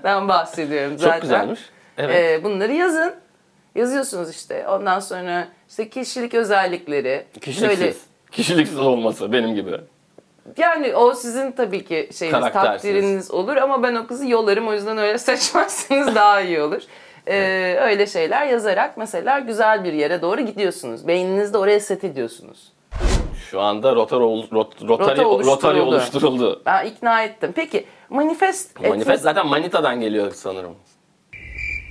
ben 0.04 0.28
bahsediyorum 0.28 0.98
zaten. 0.98 1.12
Çok 1.12 1.22
güzelmiş. 1.22 1.60
Evet. 1.98 2.16
Ee, 2.16 2.44
bunları 2.44 2.72
yazın. 2.72 3.14
Yazıyorsunuz 3.74 4.30
işte. 4.30 4.68
Ondan 4.68 5.00
sonra 5.00 5.48
işte 5.68 5.88
kişilik 5.88 6.34
özellikleri. 6.34 7.24
Kişiliksiz. 7.40 7.78
Şöyle 7.78 7.94
Kişiliksiz 8.30 8.78
olması 8.78 9.32
benim 9.32 9.54
gibi. 9.54 9.80
Yani 10.56 10.94
o 10.94 11.14
sizin 11.14 11.52
tabii 11.52 11.84
ki 11.84 12.08
şeyiniz, 12.18 12.40
takdiriniz 12.52 13.30
olur 13.30 13.56
ama 13.56 13.82
ben 13.82 13.94
o 13.94 14.06
kızı 14.06 14.26
yolarım 14.28 14.68
o 14.68 14.72
yüzden 14.72 14.98
öyle 14.98 15.18
seçmezseniz 15.28 16.14
daha 16.14 16.40
iyi 16.40 16.60
olur. 16.60 16.82
Ee, 17.28 17.76
öyle 17.80 18.06
şeyler 18.06 18.46
yazarak 18.46 18.96
mesela 18.96 19.38
güzel 19.38 19.84
bir 19.84 19.92
yere 19.92 20.22
doğru 20.22 20.40
gidiyorsunuz. 20.40 21.06
Beyninizde 21.08 21.58
oraya 21.58 21.80
set 21.80 22.04
ediyorsunuz. 22.04 22.72
Şu 23.50 23.60
anda 23.60 23.94
rotar, 23.94 24.20
ol- 24.20 24.50
rot, 24.52 24.82
rotari, 24.82 25.10
Rota 25.18 25.28
oluşturuldu. 25.28 25.56
rotari 25.56 25.80
oluşturuldu. 25.80 26.62
Ben 26.66 26.86
ikna 26.86 27.22
ettim. 27.22 27.52
Peki 27.56 27.84
manifest 28.10 28.80
Manifest 28.80 29.00
etmek- 29.08 29.18
zaten 29.20 29.46
manitadan 29.46 30.00
geliyor 30.00 30.32
sanırım. 30.34 30.74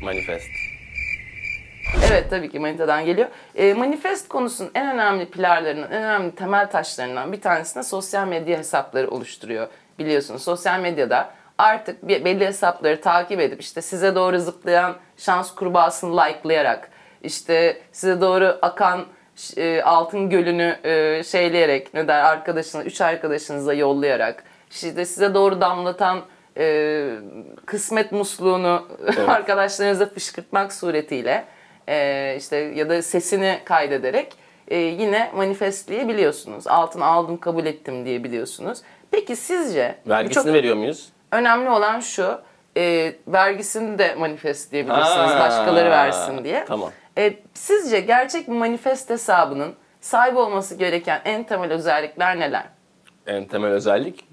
Manifest. 0.03 0.47
Evet 2.07 2.29
tabii 2.29 2.49
ki 2.49 2.59
manitadan 2.59 3.05
geliyor. 3.05 3.27
E, 3.55 3.73
manifest 3.73 4.27
konusunun 4.27 4.71
en 4.75 4.93
önemli 4.93 5.25
pilarlarının, 5.25 5.91
en 5.91 6.03
önemli 6.03 6.35
temel 6.35 6.69
taşlarından 6.69 7.31
bir 7.31 7.41
tanesinde 7.41 7.83
sosyal 7.83 8.27
medya 8.27 8.57
hesapları 8.57 9.09
oluşturuyor. 9.09 9.67
Biliyorsunuz 9.99 10.43
sosyal 10.43 10.79
medyada 10.79 11.29
artık 11.57 12.03
belli 12.03 12.45
hesapları 12.45 13.01
takip 13.01 13.39
edip 13.39 13.61
işte 13.61 13.81
size 13.81 14.15
doğru 14.15 14.39
zıplayan 14.39 14.95
şans 15.17 15.55
kurbağasını 15.55 16.17
likelayarak 16.17 16.89
işte 17.23 17.81
size 17.91 18.21
doğru 18.21 18.57
akan 18.61 19.05
e, 19.57 19.81
altın 19.81 20.29
gölünü 20.29 20.77
e, 20.83 21.23
şeyleyerek 21.23 21.93
ne 21.93 22.07
der 22.07 22.23
arkadaşınız, 22.23 22.85
üç 22.85 23.01
arkadaşınıza 23.01 23.73
yollayarak 23.73 24.43
işte 24.71 25.05
size 25.05 25.33
doğru 25.33 25.61
damlatan 25.61 26.21
e, 26.57 27.07
kısmet 27.65 28.11
musluğunu 28.11 28.87
arkadaşlarınıza 29.27 30.05
fışkırtmak 30.05 30.73
suretiyle 30.73 31.45
e, 31.89 32.35
işte 32.37 32.57
ya 32.57 32.89
da 32.89 33.01
sesini 33.01 33.59
kaydederek 33.65 34.33
e, 34.67 34.77
yine 34.77 35.31
manifestleyebiliyorsunuz. 35.35 36.67
Altın 36.67 37.01
aldım 37.01 37.37
kabul 37.37 37.65
ettim 37.65 38.05
diye 38.05 38.23
biliyorsunuz. 38.23 38.77
Peki 39.11 39.35
sizce 39.35 39.95
Vergisini 40.07 40.43
çok 40.43 40.53
veriyor 40.53 40.75
muyuz? 40.75 41.09
önemli 41.31 41.69
olan 41.69 41.99
şu 41.99 42.39
e, 42.77 43.13
vergisini 43.27 43.97
de 43.97 44.15
manifestleyebilirsiniz 44.15 45.31
Aa, 45.31 45.39
başkaları 45.39 45.89
versin 45.89 46.43
diye. 46.43 46.65
tamam. 46.65 46.91
E, 47.17 47.33
sizce 47.53 47.99
gerçek 47.99 48.47
bir 48.47 48.53
manifest 48.53 49.09
hesabının 49.09 49.73
sahip 50.01 50.37
olması 50.37 50.75
gereken 50.75 51.21
en 51.25 51.43
temel 51.43 51.71
özellikler 51.71 52.39
neler? 52.39 52.63
En 53.27 53.45
temel 53.45 53.71
özellik 53.71 54.25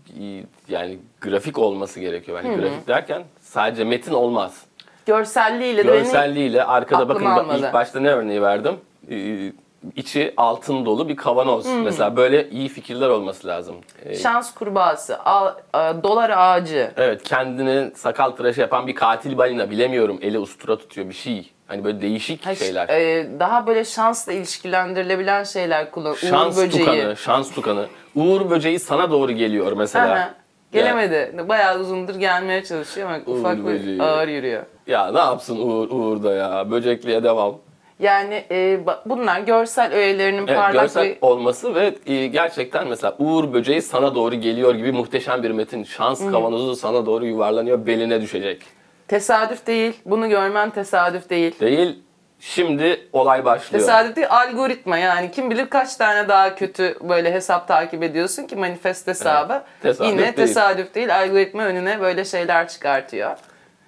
yani 0.69 0.99
grafik 1.21 1.59
olması 1.59 2.01
gerekiyor. 2.01 2.43
Yani 2.45 2.57
grafik 2.61 2.89
derken 2.89 3.23
sadece 3.41 3.85
metin 3.85 4.13
olmaz. 4.13 4.63
Görselliğiyle 5.07 5.79
de 5.79 5.83
Görselliğiyle 5.99 6.65
arkada 6.65 7.09
bakın 7.09 7.25
bak- 7.25 7.39
almadı. 7.39 7.59
ilk 7.59 7.73
başta 7.73 8.01
ne 8.01 8.09
örneği 8.11 8.43
verdim? 8.43 8.77
Ee, 9.11 9.53
içi 9.97 10.35
altın 10.37 10.87
dolu 10.87 11.09
bir 11.09 11.17
kavanoz. 11.17 11.67
Mesela 11.67 12.17
böyle 12.17 12.51
iyi 12.51 12.69
fikirler 12.69 13.09
olması 13.09 13.47
lazım. 13.49 13.77
Ee, 14.05 14.15
şans 14.15 14.55
kurbağası, 14.55 15.19
a- 15.19 15.57
a- 15.73 16.03
dolar 16.03 16.31
ağacı, 16.31 16.91
evet 16.97 17.23
kendini 17.23 17.91
sakal 17.97 18.31
tıraşı 18.31 18.61
yapan 18.61 18.87
bir 18.87 18.95
katil 18.95 19.39
balina 19.39 19.71
bilemiyorum. 19.71 20.19
Eli 20.23 20.39
ustura 20.39 20.77
tutuyor 20.79 21.09
bir 21.09 21.15
şey. 21.15 21.53
Hani 21.67 21.85
böyle 21.85 22.01
değişik 22.01 22.47
Ha, 22.47 22.55
şeyler. 22.55 22.89
e, 22.89 23.27
daha 23.41 23.67
böyle 23.67 23.85
şansla 23.85 24.33
ilişkilendirilebilen 24.33 25.45
şeyler 25.45 25.91
kullan. 25.91 26.15
şans 26.15 26.59
Uğur 26.59 26.63
böceği. 26.63 26.85
tukanı, 26.85 27.17
şans 27.17 27.51
tukanı. 27.55 27.87
Uğur 28.15 28.51
böceği 28.51 28.79
sana 28.79 29.11
doğru 29.11 29.33
geliyor 29.33 29.73
mesela. 29.73 30.15
Aha, 30.15 30.35
Gelemedi. 30.73 31.49
Bayağı 31.49 31.81
uzundur 31.81 32.15
gelmeye 32.15 32.65
çalışıyor 32.65 33.11
ama 33.11 33.19
ufak 33.27 33.59
bir 33.59 33.65
böceği. 33.65 34.03
ağır 34.03 34.29
yürüyor. 34.29 34.63
Ya 34.87 35.13
ne 35.13 35.19
yapsın 35.19 35.59
Uğur, 35.69 35.89
Uğur 35.91 36.23
da 36.23 36.35
ya. 36.35 36.71
Böcekliğe 36.71 37.23
devam. 37.23 37.59
Yani 38.01 38.45
e, 38.51 38.81
bunlar 39.07 39.41
görsel 39.41 39.93
öğelerinin 39.93 40.47
Evet, 40.47 40.57
parlak 40.57 40.73
görsel 40.83 41.03
ve 41.03 41.19
olması 41.21 41.75
ve 41.75 41.95
e, 42.07 42.27
gerçekten 42.27 42.89
mesela 42.89 43.17
Uğur 43.19 43.53
böceği 43.53 43.83
sana 43.83 44.15
doğru 44.15 44.35
geliyor 44.35 44.75
gibi 44.75 44.93
muhteşem 44.93 45.43
bir 45.43 45.51
metin. 45.51 45.85
Şans 45.85 46.31
kavanozu 46.31 46.77
sana 46.77 47.07
doğru 47.07 47.27
yuvarlanıyor, 47.27 47.87
beline 47.87 48.21
düşecek. 48.21 48.63
tesadüf 49.09 49.67
değil. 49.67 49.93
Bunu 50.07 50.29
görmen 50.29 50.71
tesadüf 50.71 51.31
değil. 51.31 51.61
Değil, 51.61 51.99
şimdi 52.43 53.01
olay 53.13 53.45
başlıyor. 53.45 53.81
Tesadüf 53.85 54.17
değil, 54.17 54.27
algoritma 54.31 54.99
yani 54.99 55.31
kim 55.31 55.51
bilir 55.51 55.67
kaç 55.71 55.97
tane 55.97 56.29
daha 56.29 56.55
kötü 56.55 56.97
böyle 57.09 57.33
hesap 57.33 57.69
takip 57.69 58.03
ediyorsun 58.03 58.47
ki 58.47 58.57
manifest 58.57 59.07
hesabı. 59.07 59.63
tesadüf 59.83 60.11
Yine 60.11 60.23
değil. 60.23 60.33
tesadüf 60.33 60.95
değil, 60.95 61.17
algoritma 61.19 61.63
önüne 61.65 62.01
böyle 62.01 62.25
şeyler 62.25 62.69
çıkartıyor. 62.69 63.37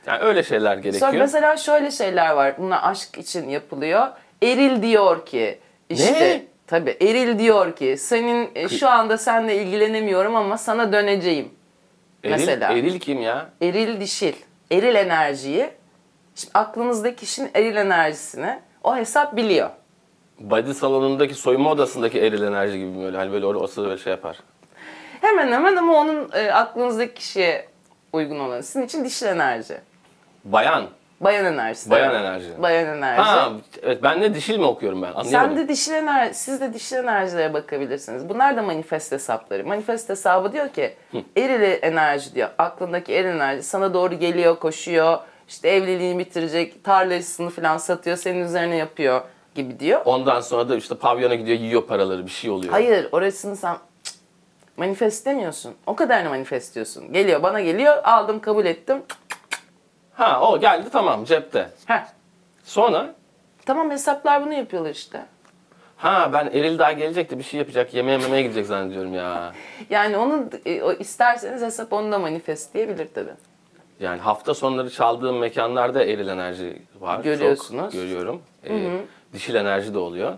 Yani 0.06 0.22
öyle 0.22 0.42
şeyler 0.42 0.76
gerekiyor. 0.76 1.10
Sonra 1.10 1.18
mesela 1.22 1.56
şöyle 1.56 1.90
şeyler 1.90 2.30
var. 2.30 2.54
Bunlar 2.58 2.80
aşk 2.82 3.18
için 3.18 3.48
yapılıyor. 3.48 4.06
Eril 4.42 4.82
diyor 4.82 5.26
ki 5.26 5.58
işte 5.88 6.12
Ne? 6.20 6.42
tabii 6.66 6.96
Eril 7.00 7.38
diyor 7.38 7.76
ki 7.76 7.96
senin 7.98 8.50
e, 8.54 8.68
şu 8.68 8.88
anda 8.88 9.18
seninle 9.18 9.56
ilgilenemiyorum 9.56 10.36
ama 10.36 10.58
sana 10.58 10.92
döneceğim. 10.92 11.48
eril, 12.24 12.32
mesela. 12.32 12.72
Eril 12.72 12.98
kim 13.00 13.20
ya? 13.22 13.46
Eril 13.62 14.00
dişil. 14.00 14.34
Eril 14.72 14.94
enerjiyi 14.94 15.70
şimdi 16.34 16.50
aklınızdaki 16.54 17.16
kişinin 17.16 17.50
eril 17.54 17.76
enerjisini 17.76 18.60
o 18.84 18.96
hesap 18.96 19.36
biliyor. 19.36 19.70
Body 20.40 20.72
salonundaki 20.72 21.34
soyunma 21.34 21.70
odasındaki 21.70 22.20
eril 22.20 22.42
enerji 22.42 22.78
gibi 22.78 22.98
böyle. 22.98 23.16
Hani 23.16 23.32
böyle 23.32 23.46
orası 23.46 23.82
böyle 23.82 23.98
şey 23.98 24.10
yapar. 24.10 24.38
Hemen 25.20 25.52
hemen 25.52 25.76
ama 25.76 25.92
onun 25.92 26.30
e, 26.32 26.52
aklınızdaki 26.52 27.14
kişiye 27.14 27.68
uygun 28.12 28.38
olanı. 28.38 28.62
Sizin 28.62 28.82
için 28.82 29.04
dişil 29.04 29.26
enerji. 29.26 29.80
Bayan. 30.44 30.84
Bayan 31.20 31.44
enerjisi. 31.44 31.90
Bayan 31.90 32.10
evet. 32.10 32.20
enerji. 32.20 32.62
Bayan 32.62 32.96
enerji. 32.96 33.22
Ha, 33.22 33.52
evet 33.82 34.02
ben 34.02 34.22
de 34.22 34.34
dişil 34.34 34.58
mi 34.58 34.64
okuyorum 34.64 35.02
ben? 35.02 35.12
Anlayamadım. 35.12 35.56
Sen 35.56 35.56
de 35.56 35.68
dişil 35.68 35.92
enerji, 35.92 36.34
siz 36.34 36.60
de 36.60 36.74
dişil 36.74 36.96
enerjilere 36.96 37.54
bakabilirsiniz. 37.54 38.28
Bunlar 38.28 38.56
da 38.56 38.62
manifest 38.62 39.12
hesapları. 39.12 39.66
Manifest 39.66 40.08
hesabı 40.08 40.52
diyor 40.52 40.68
ki 40.68 40.94
eril 41.36 41.78
enerji 41.82 42.34
diyor. 42.34 42.48
Aklındaki 42.58 43.14
eril 43.14 43.28
enerji 43.28 43.62
sana 43.62 43.94
doğru 43.94 44.14
geliyor, 44.14 44.58
koşuyor. 44.58 45.18
İşte 45.48 45.68
evliliğini 45.68 46.18
bitirecek, 46.18 46.84
tarlasını 46.84 47.50
falan 47.50 47.78
satıyor, 47.78 48.16
senin 48.16 48.44
üzerine 48.44 48.76
yapıyor 48.76 49.20
gibi 49.54 49.80
diyor. 49.80 50.00
Ondan 50.04 50.40
sonra 50.40 50.68
da 50.68 50.76
işte 50.76 50.94
pavyona 50.94 51.34
gidiyor, 51.34 51.58
yiyor 51.58 51.86
paraları, 51.86 52.26
bir 52.26 52.30
şey 52.30 52.50
oluyor. 52.50 52.72
Hayır, 52.72 53.08
orasını 53.12 53.56
sen 53.56 53.76
cık, 54.04 54.14
manifest 54.76 55.26
demiyorsun. 55.26 55.74
O 55.86 55.96
kadarını 55.96 56.28
manifest 56.28 56.74
diyorsun. 56.74 57.12
Geliyor, 57.12 57.42
bana 57.42 57.60
geliyor, 57.60 57.96
aldım, 58.04 58.40
kabul 58.40 58.64
ettim. 58.66 59.02
Ha 60.14 60.40
o 60.50 60.60
geldi 60.60 60.88
tamam 60.92 61.24
cepte. 61.24 61.70
Heh. 61.86 62.04
Sonra 62.64 63.14
Tamam 63.66 63.90
hesaplar 63.90 64.44
bunu 64.46 64.54
yapıyorlar 64.54 64.90
işte. 64.90 65.24
ha 65.96 66.30
ben 66.32 66.46
Eril 66.46 66.78
daha 66.78 66.92
gelecekti 66.92 67.38
bir 67.38 67.44
şey 67.44 67.58
yapacak, 67.58 67.94
yemeğe 67.94 68.18
memeye 68.18 68.42
gidecek 68.42 68.66
zannediyorum 68.66 69.14
ya. 69.14 69.52
Yani 69.90 70.16
onu 70.16 70.48
e, 70.66 70.96
isterseniz 70.98 71.62
hesap 71.62 71.92
onu 71.92 72.12
da 72.12 72.18
manifest 72.18 72.74
diyebilir 72.74 73.08
tabii. 73.14 73.34
Yani 74.00 74.20
hafta 74.20 74.54
sonları 74.54 74.90
çaldığım 74.90 75.38
mekanlarda 75.38 76.04
eril 76.04 76.28
enerji 76.28 76.82
var. 77.00 77.20
Görüyorsunuz. 77.20 77.82
Çok 77.82 77.92
görüyorum. 77.92 78.42
Ee, 78.68 79.00
dişil 79.32 79.54
enerji 79.54 79.94
de 79.94 79.98
oluyor. 79.98 80.32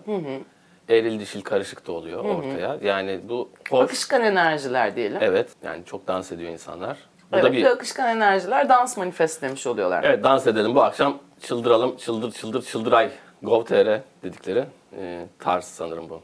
Eril 0.89 1.21
dişil 1.21 1.41
karışık 1.43 1.87
da 1.87 1.93
oluyor 1.93 2.25
ortaya. 2.25 2.79
Yani 2.83 3.21
bu 3.29 3.51
hoş. 3.71 3.85
Akışkan 3.85 4.23
enerjiler 4.23 4.97
diyelim. 4.97 5.19
Evet. 5.21 5.49
Yani 5.65 5.85
çok 5.85 6.07
dans 6.09 6.33
ediyor 6.33 6.53
insanlar. 6.53 6.97
Bu 7.33 7.37
Evet, 7.37 7.45
da 7.45 7.53
bir 7.53 7.65
akışkan 7.65 8.09
enerjiler 8.17 8.69
dans 8.69 8.97
manifestlemiş 8.97 9.67
oluyorlar. 9.67 10.05
Evet 10.05 10.25
dans 10.25 10.47
edelim 10.47 10.75
bu 10.75 10.83
akşam 10.83 11.19
çıldıralım 11.43 11.97
çıldır 11.97 12.33
çıldır 12.33 12.63
çıldıray 12.63 13.11
Gov.tr 13.43 14.01
dedikleri 14.23 14.65
e, 14.99 15.27
tarz 15.39 15.65
sanırım 15.65 16.11
bu. 16.11 16.21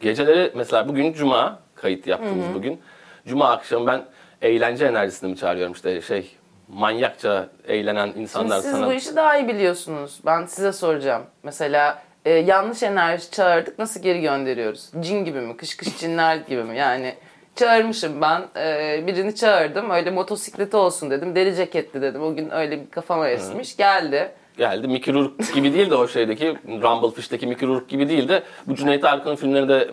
Geceleri 0.00 0.52
mesela 0.54 0.88
bugün 0.88 1.12
cuma 1.12 1.58
kayıt 1.74 2.06
yaptığımız 2.06 2.54
bugün. 2.54 2.80
Cuma 3.26 3.50
akşamı 3.50 3.86
ben 3.86 4.04
eğlence 4.42 4.86
enerjisini 4.86 5.30
mi 5.30 5.36
çağırıyorum 5.36 5.72
işte 5.72 6.00
şey 6.00 6.30
manyakça 6.68 7.48
eğlenen 7.68 8.06
Şimdi 8.06 8.18
insanlar 8.18 8.60
siz 8.60 8.70
sana. 8.70 8.86
bu 8.86 8.92
işi 8.92 9.16
daha 9.16 9.38
iyi 9.38 9.48
biliyorsunuz. 9.48 10.20
Ben 10.26 10.46
size 10.46 10.72
soracağım. 10.72 11.22
Mesela 11.42 12.02
e, 12.24 12.30
yanlış 12.30 12.82
enerji 12.82 13.30
çağırdık 13.30 13.78
nasıl 13.78 14.02
geri 14.02 14.20
gönderiyoruz? 14.20 14.90
Cin 15.00 15.24
gibi 15.24 15.40
mi? 15.40 15.56
Kış 15.56 15.76
kış 15.76 15.98
cinler 15.98 16.36
gibi 16.36 16.64
mi? 16.64 16.78
Yani 16.78 17.14
çağırmışım 17.56 18.20
ben. 18.20 18.42
e, 18.56 19.04
birini 19.06 19.34
çağırdım. 19.34 19.90
Öyle 19.90 20.10
motosikleti 20.10 20.76
olsun 20.76 21.10
dedim. 21.10 21.34
Deri 21.34 21.54
ceketli 21.56 22.02
dedim. 22.02 22.22
O 22.22 22.34
gün 22.34 22.50
öyle 22.50 22.80
bir 22.80 22.90
kafama 22.90 23.28
esmiş. 23.28 23.76
Geldi. 23.76 24.32
Geldi 24.58 24.88
Mickey 24.88 25.14
Rourke 25.14 25.44
gibi 25.54 25.74
değil 25.74 25.90
de 25.90 25.94
o 25.94 26.08
şeydeki 26.08 26.56
Rumblefish'teki 26.68 27.46
Mickey 27.46 27.68
Rourke 27.68 27.86
gibi 27.88 28.08
değil 28.08 28.28
de 28.28 28.42
bu 28.66 28.74
Cüneyt 28.74 29.04
Arkın'ın 29.04 29.36
filmlerinde 29.36 29.90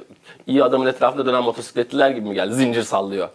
iyi 0.48 0.64
adamın 0.64 0.86
etrafında 0.86 1.26
dönen 1.26 1.44
motosikletliler 1.44 2.10
gibi 2.10 2.30
mi 2.30 2.36
geldi? 2.36 2.54
Zincir 2.54 2.84
sallıyor. 2.84 3.30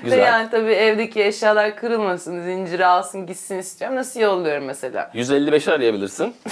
Ve 0.00 0.04
Güzel. 0.04 0.18
yani 0.18 0.50
tabii 0.50 0.72
evdeki 0.72 1.24
eşyalar 1.24 1.76
kırılmasın, 1.76 2.42
zinciri 2.42 2.86
alsın 2.86 3.26
gitsin 3.26 3.58
istiyorum. 3.58 3.96
Nasıl 3.96 4.20
yolluyorum 4.20 4.64
mesela? 4.64 5.10
155'i 5.14 5.72
arayabilirsin. 5.72 6.34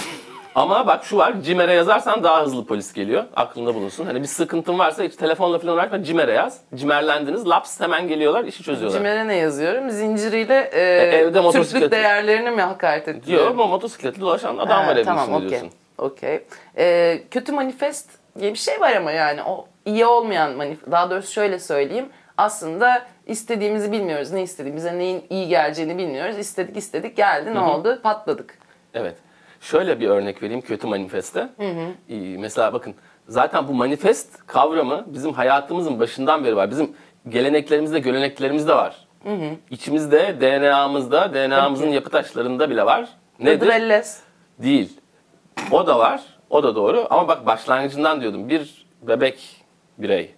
Ama 0.55 0.87
bak 0.87 1.03
şu 1.05 1.17
var, 1.17 1.33
CİMER'e 1.43 1.73
yazarsan 1.73 2.23
daha 2.23 2.41
hızlı 2.43 2.65
polis 2.65 2.93
geliyor. 2.93 3.23
Aklında 3.35 3.75
bulunsun. 3.75 4.05
Hani 4.05 4.21
bir 4.21 4.27
sıkıntın 4.27 4.79
varsa 4.79 5.03
hiç 5.03 5.15
telefonla 5.15 5.59
falan 5.59 5.73
uğraşma, 5.75 6.03
CİMER'e 6.03 6.31
yaz. 6.33 6.57
CİMER'lendiniz, 6.75 7.47
laps 7.49 7.79
hemen 7.79 8.07
geliyorlar, 8.07 8.43
işi 8.43 8.63
çözüyorlar. 8.63 8.97
Cimere 8.97 9.27
ne 9.27 9.35
yazıyorum? 9.35 9.89
Zinciriyle 9.89 10.69
e, 10.73 10.81
evde 11.17 11.39
motosiklet- 11.39 11.71
Türklük 11.71 11.91
değerlerini 11.91 12.51
mi 12.51 12.61
hakaret 12.61 13.03
ediyorum? 13.07 13.25
Diyor 13.27 13.47
ama 13.47 13.67
motosikletli 13.67 14.21
dolaşan 14.21 14.57
adam 14.57 14.87
var 14.87 14.95
evin 14.95 15.05
tamam, 15.05 15.33
okey. 15.33 15.49
diyorsun. 15.49 15.69
Okey. 15.97 16.39
Ee, 16.77 17.21
kötü 17.31 17.51
manifest 17.51 18.09
diye 18.39 18.53
bir 18.53 18.57
şey 18.59 18.81
var 18.81 18.95
ama 18.95 19.11
yani 19.11 19.43
o 19.43 19.67
iyi 19.85 20.05
olmayan 20.05 20.51
manifest. 20.51 20.91
Daha 20.91 21.09
doğrusu 21.09 21.31
şöyle 21.31 21.59
söyleyeyim. 21.59 22.05
Aslında 22.39 23.05
istediğimizi 23.27 23.91
bilmiyoruz. 23.91 24.31
Ne 24.31 24.41
istediğimize 24.41 24.97
neyin 24.97 25.23
iyi 25.29 25.47
geleceğini 25.47 25.97
bilmiyoruz. 25.97 26.37
İstedik 26.37 26.77
istedik 26.77 27.17
geldi 27.17 27.53
ne 27.53 27.59
oldu? 27.59 27.99
Patladık. 28.03 28.57
Evet. 28.93 29.15
Şöyle 29.61 29.99
bir 29.99 30.09
örnek 30.09 30.43
vereyim 30.43 30.61
kötü 30.61 30.87
manifeste. 30.87 31.49
Ee, 31.59 32.15
Mesela 32.39 32.73
bakın 32.73 32.95
zaten 33.27 33.67
bu 33.67 33.73
manifest 33.73 34.47
kavramı 34.47 35.05
bizim 35.07 35.33
hayatımızın 35.33 35.99
başından 35.99 36.43
beri 36.43 36.55
var. 36.55 36.71
Bizim 36.71 36.91
geleneklerimizde, 37.29 37.99
göreneklerimizde 37.99 38.73
var. 38.73 39.07
İçimizde, 39.71 40.41
DNA'mızda, 40.41 41.33
DNA'mızın 41.33 41.87
yapı 41.87 42.09
taşlarında 42.09 42.69
bile 42.69 42.85
var. 42.85 43.09
Nedir? 43.39 43.65
Hıdrellez. 43.65 44.23
Değil. 44.59 44.99
O 45.71 45.87
da 45.87 45.99
var. 45.99 46.21
O 46.49 46.63
da 46.63 46.75
doğru. 46.75 47.07
Ama 47.09 47.27
bak 47.27 47.45
başlangıcından 47.45 48.21
diyordum. 48.21 48.49
Bir 48.49 48.85
bebek 49.01 49.65
birey. 49.97 50.35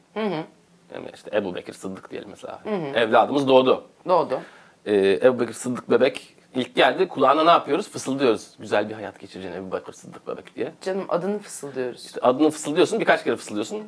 Yani 0.94 1.06
işte 1.14 1.32
Ebu 1.38 1.56
Bekir 1.56 1.74
Sıddık 1.74 2.12
diyelim 2.12 2.30
mesela. 2.30 2.62
Evladımız 2.96 3.48
doğdu. 3.48 3.84
Doğdu. 4.08 4.40
Ee, 4.86 5.20
Ebu 5.24 5.40
Bekir 5.40 5.54
Sıddık 5.54 5.90
bebek 5.90 6.36
ilk 6.56 6.76
geldi. 6.76 7.08
Kulağına 7.08 7.44
ne 7.44 7.50
yapıyoruz? 7.52 7.90
Fısıldıyoruz. 7.90 8.56
Güzel 8.60 8.90
bir 8.90 8.94
hayat 8.94 9.20
geçireceksin 9.20 9.60
Ebu 9.60 9.76
Bekir 9.76 9.94
Sıddık 9.94 10.28
bebek 10.28 10.56
diye. 10.56 10.72
Canım 10.82 11.06
adını 11.10 11.40
fısıldıyoruz. 11.40 12.06
İşte 12.06 12.22
adını 12.22 12.50
fısıldıyorsun. 12.50 13.00
Birkaç 13.00 13.24
kere 13.24 13.36
fısıldıyorsun. 13.36 13.84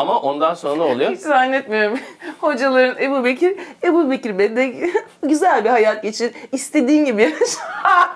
Ama 0.00 0.20
ondan 0.20 0.54
sonra 0.54 0.74
ne 0.76 0.82
oluyor? 0.82 1.10
Hiç 1.10 1.20
zannetmiyorum. 1.20 1.98
Hocaların 2.40 3.02
Ebu 3.02 3.24
Bekir, 3.24 3.56
Ebu 3.84 4.10
Bekir 4.10 4.38
Bey 4.38 4.50
güzel 5.22 5.64
bir 5.64 5.70
hayat 5.70 6.02
geçir. 6.02 6.32
İstediğin 6.52 7.04
gibi 7.04 7.22
yaşa. 7.22 7.60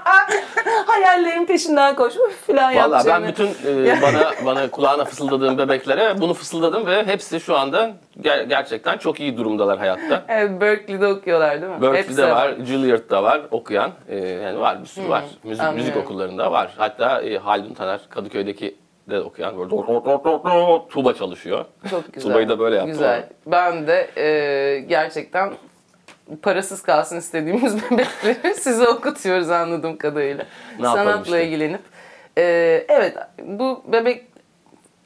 Hayallerin 0.86 1.46
peşinden 1.46 1.94
koş 1.94 2.14
falan 2.46 2.74
Valla 2.76 2.76
ben 2.76 2.80
yapacağını. 2.80 3.28
bütün 3.28 3.46
e, 3.86 4.02
bana 4.02 4.32
bana 4.46 4.70
kulağına 4.70 5.04
fısıldadığım 5.04 5.58
bebeklere 5.58 6.20
bunu 6.20 6.34
fısıldadım 6.34 6.86
ve 6.86 7.06
hepsi 7.06 7.40
şu 7.40 7.56
anda 7.56 7.92
ger- 8.22 8.44
gerçekten 8.48 8.98
çok 8.98 9.20
iyi 9.20 9.36
durumdalar 9.36 9.78
hayatta. 9.78 10.22
Evet, 10.28 10.60
Berkeley'de 10.60 11.06
okuyorlar 11.06 11.62
değil 11.62 11.72
mi? 11.72 11.76
Hepsi 11.76 11.92
Berkeley'de 11.92 12.30
var, 12.30 12.54
Juilliard'da 12.66 13.22
var 13.22 13.40
okuyan. 13.50 13.90
e, 14.08 14.16
yani 14.18 14.60
var 14.60 14.80
bir 14.82 14.86
sürü 14.86 15.08
var. 15.08 15.24
Müzik, 15.44 15.74
müzik 15.74 15.96
okullarında 15.96 16.52
var. 16.52 16.70
Hatta 16.76 17.22
e, 17.22 17.38
Haldun 17.38 17.74
Taner 17.74 18.00
Kadıköy'deki 18.10 18.76
de 19.10 19.20
okuyan 19.20 19.58
böyle 19.58 19.70
dor- 19.70 19.86
dor- 19.86 20.04
dor- 20.04 20.24
dor- 20.24 20.44
dor- 20.44 20.88
tuba 20.88 21.14
çalışıyor. 21.14 21.64
Çok 21.90 22.12
güzel. 22.12 22.30
Tubayı 22.30 22.48
da 22.48 22.58
böyle 22.58 22.76
yaptı. 22.76 22.90
Güzel. 22.92 23.28
Ben 23.46 23.86
de 23.86 24.10
e, 24.16 24.80
gerçekten 24.80 25.52
parasız 26.42 26.82
kalsın 26.82 27.16
istediğimiz 27.16 27.90
bebekleri 27.90 28.54
size 28.54 28.88
okutuyoruz 28.88 29.50
anladığım 29.50 29.96
kadarıyla. 29.96 30.44
Ne 30.80 30.86
Sanatla 30.86 31.20
işte. 31.38 31.44
ilgilenip. 31.46 31.80
E, 32.38 32.42
evet 32.88 33.16
bu 33.42 33.82
bebek 33.92 34.24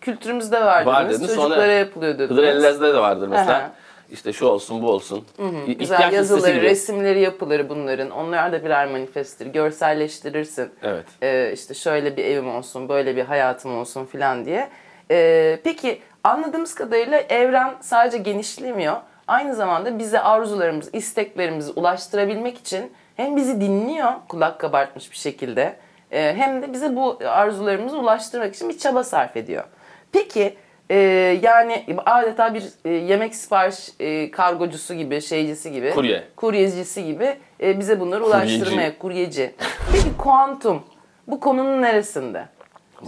kültürümüzde 0.00 0.64
var, 0.64 0.84
Var 0.86 1.04
dediniz. 1.04 1.20
dedin, 1.20 1.34
Çocuklara 1.34 1.60
sonra 1.60 1.72
yapılıyor 1.72 2.14
dediniz. 2.14 2.30
Hıdrellez'de 2.30 2.94
de 2.94 2.98
vardır 2.98 3.28
mesela. 3.28 3.58
Aha. 3.58 3.70
İşte 4.12 4.32
şu 4.32 4.46
olsun 4.46 4.82
bu 4.82 4.90
olsun. 4.90 5.24
İ- 5.66 5.76
Güzel 5.76 5.94
ihtiyaç 5.94 6.12
listesi 6.12 6.32
yazıları, 6.32 6.62
resimleri 6.62 7.20
yapılır 7.20 7.68
bunların. 7.68 8.10
Onlar 8.10 8.52
da 8.52 8.64
birer 8.64 8.86
manifesttir. 8.86 9.46
Görselleştirirsin. 9.46 10.70
Evet. 10.82 11.04
Ee, 11.22 11.50
işte 11.54 11.74
şöyle 11.74 12.16
bir 12.16 12.24
evim 12.24 12.54
olsun, 12.54 12.88
böyle 12.88 13.16
bir 13.16 13.24
hayatım 13.24 13.78
olsun 13.78 14.04
filan 14.04 14.44
diye. 14.44 14.68
Ee, 15.10 15.58
peki 15.64 16.00
anladığımız 16.24 16.74
kadarıyla 16.74 17.18
evren 17.20 17.74
sadece 17.80 18.18
genişlemiyor. 18.18 18.96
Aynı 19.28 19.54
zamanda 19.54 19.98
bize 19.98 20.20
arzularımızı, 20.20 20.90
isteklerimizi 20.92 21.72
ulaştırabilmek 21.72 22.58
için 22.58 22.92
hem 23.16 23.36
bizi 23.36 23.60
dinliyor 23.60 24.12
kulak 24.28 24.58
kabartmış 24.60 25.10
bir 25.10 25.16
şekilde 25.16 25.76
e, 26.10 26.34
hem 26.36 26.62
de 26.62 26.72
bize 26.72 26.96
bu 26.96 27.18
arzularımızı 27.26 27.98
ulaştırmak 27.98 28.54
için 28.54 28.68
bir 28.68 28.78
çaba 28.78 29.04
sarf 29.04 29.36
ediyor. 29.36 29.64
Peki 30.12 30.56
e, 30.90 30.95
yani 31.42 31.85
adeta 32.07 32.54
bir 32.54 32.64
e, 32.85 32.90
yemek 32.90 33.35
sipariş 33.35 33.88
e, 34.00 34.30
kargocusu 34.30 34.95
gibi, 34.95 35.21
şeycisi 35.23 35.73
gibi, 35.73 35.90
Kurye. 35.90 36.25
kuryecisi 36.37 37.04
gibi 37.04 37.37
e, 37.62 37.81
bize 37.81 38.01
bunları 38.01 38.22
Kuryeci. 38.24 38.57
ulaştırmaya, 38.57 38.98
kuryeci. 38.98 39.55
Peki 39.92 40.16
kuantum 40.18 40.83
bu 41.27 41.40
konunun 41.40 41.83
neresinde? 41.83 42.44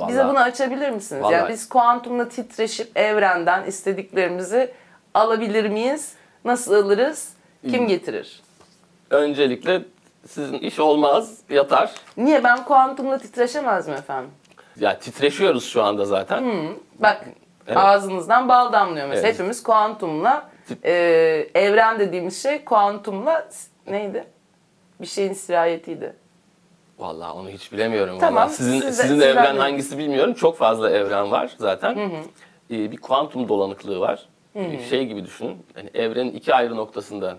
Bize 0.08 0.18
Vallahi- 0.18 0.28
bunu 0.30 0.38
açabilir 0.38 0.90
misiniz? 0.90 1.22
Vallahi- 1.22 1.32
Yani 1.34 1.48
biz 1.48 1.68
kuantumla 1.68 2.28
titreşip 2.28 2.96
evrenden 2.98 3.64
istediklerimizi 3.64 4.72
alabilir 5.14 5.68
miyiz? 5.68 6.12
Nasıl 6.44 6.74
alırız? 6.74 7.28
Kim 7.70 7.88
getirir? 7.88 8.42
Öncelikle 9.10 9.82
sizin 10.28 10.58
iş 10.58 10.78
olmaz, 10.80 11.38
yatar. 11.50 11.90
Niye 12.16 12.44
ben 12.44 12.64
kuantumla 12.64 13.18
titreşemez 13.18 13.88
mi 13.88 13.94
efendim? 13.94 14.30
Ya 14.80 14.98
titreşiyoruz 14.98 15.64
şu 15.64 15.82
anda 15.82 16.04
zaten. 16.04 16.44
Bak 16.98 17.24
Evet. 17.72 17.84
ağzınızdan 17.84 18.48
bal 18.48 18.72
damlıyor 18.72 19.08
mesela. 19.08 19.26
Evet. 19.28 19.34
Hepimiz 19.38 19.62
kuantumla 19.62 20.50
e, 20.84 20.92
evren 21.54 21.98
dediğimiz 21.98 22.42
şey 22.42 22.64
kuantumla 22.64 23.48
neydi? 23.86 24.24
Bir 25.00 25.06
şeyin 25.06 25.32
sirayetiydi. 25.32 26.16
Vallahi 26.98 27.32
onu 27.32 27.48
hiç 27.50 27.72
bilemiyorum. 27.72 28.18
Tamam, 28.20 28.42
Vallahi 28.42 28.52
Sizin, 28.54 28.72
siz 28.80 28.82
de- 28.98 29.02
sizin 29.02 29.14
siz 29.14 29.22
evren 29.24 29.56
de- 29.56 29.60
hangisi 29.60 29.98
bilmiyorum. 29.98 30.34
Çok 30.34 30.56
fazla 30.56 30.90
evren 30.90 31.30
var 31.30 31.54
zaten. 31.58 31.98
Ee, 32.70 32.90
bir 32.92 32.96
kuantum 32.96 33.48
dolanıklığı 33.48 34.00
var. 34.00 34.28
Ee, 34.54 34.78
Şey 34.90 35.06
gibi 35.06 35.24
düşünün. 35.24 35.66
Yani 35.76 35.90
evrenin 35.94 36.32
iki 36.32 36.54
ayrı 36.54 36.76
noktasından 36.76 37.38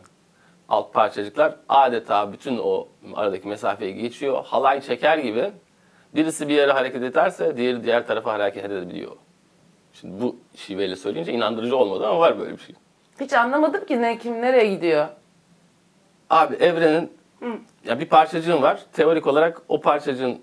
alt 0.69 0.93
parçacıklar 0.93 1.55
adeta 1.69 2.33
bütün 2.33 2.57
o 2.63 2.87
aradaki 3.15 3.47
mesafeyi 3.47 3.95
geçiyor. 3.95 4.43
Halay 4.45 4.81
çeker 4.81 5.17
gibi 5.17 5.51
birisi 6.15 6.47
bir 6.47 6.53
yere 6.53 6.71
hareket 6.71 7.03
ederse 7.03 7.57
diğeri 7.57 7.83
diğer 7.83 8.07
tarafa 8.07 8.33
hareket 8.33 8.65
edebiliyor. 8.65 9.11
Şimdi 9.93 10.21
bu 10.21 10.35
şiveyle 10.55 10.95
söyleyince 10.95 11.33
inandırıcı 11.33 11.77
olmadı 11.77 12.07
ama 12.07 12.19
var 12.19 12.39
böyle 12.39 12.51
bir 12.57 12.61
şey. 12.61 12.75
Hiç 13.19 13.33
anlamadım 13.33 13.85
ki 13.85 14.01
ne 14.01 14.17
kim 14.17 14.41
nereye 14.41 14.75
gidiyor. 14.75 15.07
Abi 16.29 16.55
evrenin 16.55 17.11
ya 17.85 17.99
bir 17.99 18.05
parçacığın 18.05 18.61
var. 18.61 18.79
Teorik 18.93 19.27
olarak 19.27 19.61
o 19.67 19.81
parçacığın 19.81 20.41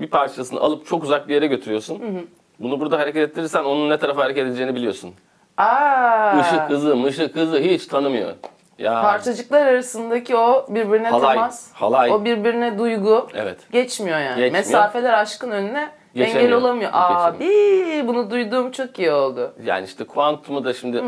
bir 0.00 0.06
parçasını 0.10 0.60
alıp 0.60 0.86
çok 0.86 1.04
uzak 1.04 1.28
bir 1.28 1.34
yere 1.34 1.46
götürüyorsun. 1.46 2.28
Bunu 2.60 2.80
burada 2.80 2.98
hareket 2.98 3.28
ettirirsen 3.30 3.64
onun 3.64 3.90
ne 3.90 3.98
tarafa 3.98 4.24
hareket 4.24 4.46
edeceğini 4.46 4.74
biliyorsun. 4.74 5.14
Aa, 5.56 6.40
Işık 6.40 6.60
hızı, 6.70 6.96
mışık 6.96 7.36
hızı 7.36 7.58
hiç 7.58 7.86
tanımıyor. 7.86 8.32
Ya 8.78 9.02
parçacıklar 9.02 9.66
arasındaki 9.66 10.36
o 10.36 10.66
birbirine 10.68 11.08
Halay, 11.08 11.34
temas, 11.34 11.72
halay. 11.72 12.10
o 12.10 12.24
birbirine 12.24 12.78
duygu 12.78 13.28
Evet. 13.34 13.58
geçmiyor 13.72 14.18
yani. 14.18 14.28
Geçmiyor. 14.28 14.52
Mesafeler 14.52 15.12
aşkın 15.12 15.50
önüne 15.50 15.90
engel 16.24 16.32
Geçemiyor. 16.34 16.60
olamıyor. 16.60 16.90
Abi 16.94 18.04
bunu 18.06 18.30
duyduğum 18.30 18.70
çok 18.70 18.98
iyi 18.98 19.12
oldu. 19.12 19.52
yani 19.64 19.84
işte 19.84 20.04
kuantumu 20.04 20.64
da 20.64 20.74
şimdi 20.74 21.04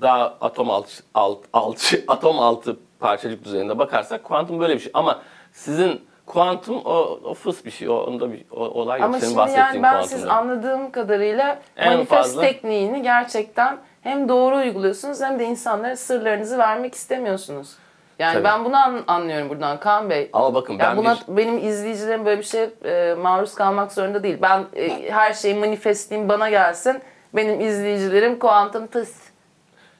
daha 0.00 0.34
atom 0.40 0.70
altı, 0.70 1.02
alt, 1.14 1.38
altı, 1.52 2.04
atom 2.08 2.38
altı 2.38 2.76
parçacık 3.00 3.44
düzeyinde 3.44 3.78
bakarsak 3.78 4.24
kuantum 4.24 4.60
böyle 4.60 4.74
bir 4.74 4.78
şey. 4.80 4.90
Ama 4.94 5.20
sizin 5.52 6.00
kuantum 6.26 6.76
o, 6.84 7.20
o 7.24 7.34
fıs 7.34 7.64
bir 7.64 7.70
şey. 7.70 7.88
O, 7.88 7.94
onda 7.94 8.32
bir 8.32 8.44
o, 8.50 8.56
olay 8.64 9.00
yok. 9.00 9.04
Ama 9.08 9.18
Senin 9.18 9.28
şimdi 9.30 9.38
bahsettiğin 9.38 9.64
yani 9.66 9.82
ben 9.82 9.92
kuantumda. 9.92 10.16
siz 10.16 10.26
anladığım 10.26 10.90
kadarıyla 10.90 11.58
En 11.76 11.92
manifest 11.92 12.10
fazla- 12.10 12.40
tekniğini 12.40 13.02
gerçekten 13.02 13.78
hem 14.02 14.28
doğru 14.28 14.56
uyguluyorsunuz 14.56 15.20
hem 15.20 15.38
de 15.38 15.44
insanlara 15.44 15.96
sırlarınızı 15.96 16.58
vermek 16.58 16.94
istemiyorsunuz. 16.94 17.76
Yani 18.20 18.32
Tabii. 18.34 18.44
ben 18.44 18.64
bunu 18.64 18.76
an- 18.76 19.04
anlıyorum 19.06 19.48
buradan 19.48 19.80
Kaan 19.80 20.10
Bey. 20.10 20.30
Ama 20.32 20.54
bakın 20.54 20.72
Ya 20.72 20.78
ben 20.78 20.96
buna 20.96 21.16
bir... 21.28 21.36
benim 21.36 21.68
izleyicilerim 21.68 22.24
böyle 22.24 22.38
bir 22.40 22.44
şey 22.46 22.68
e, 22.84 23.14
maruz 23.14 23.54
kalmak 23.54 23.92
zorunda 23.92 24.22
değil. 24.22 24.38
Ben 24.42 24.64
e, 24.76 25.10
her 25.10 25.32
şeyi 25.32 25.54
manifestleyeyim 25.54 26.28
bana 26.28 26.50
gelsin. 26.50 27.00
Benim 27.34 27.60
izleyicilerim 27.60 28.38
kuantum 28.38 28.86
tıs. 28.86 29.12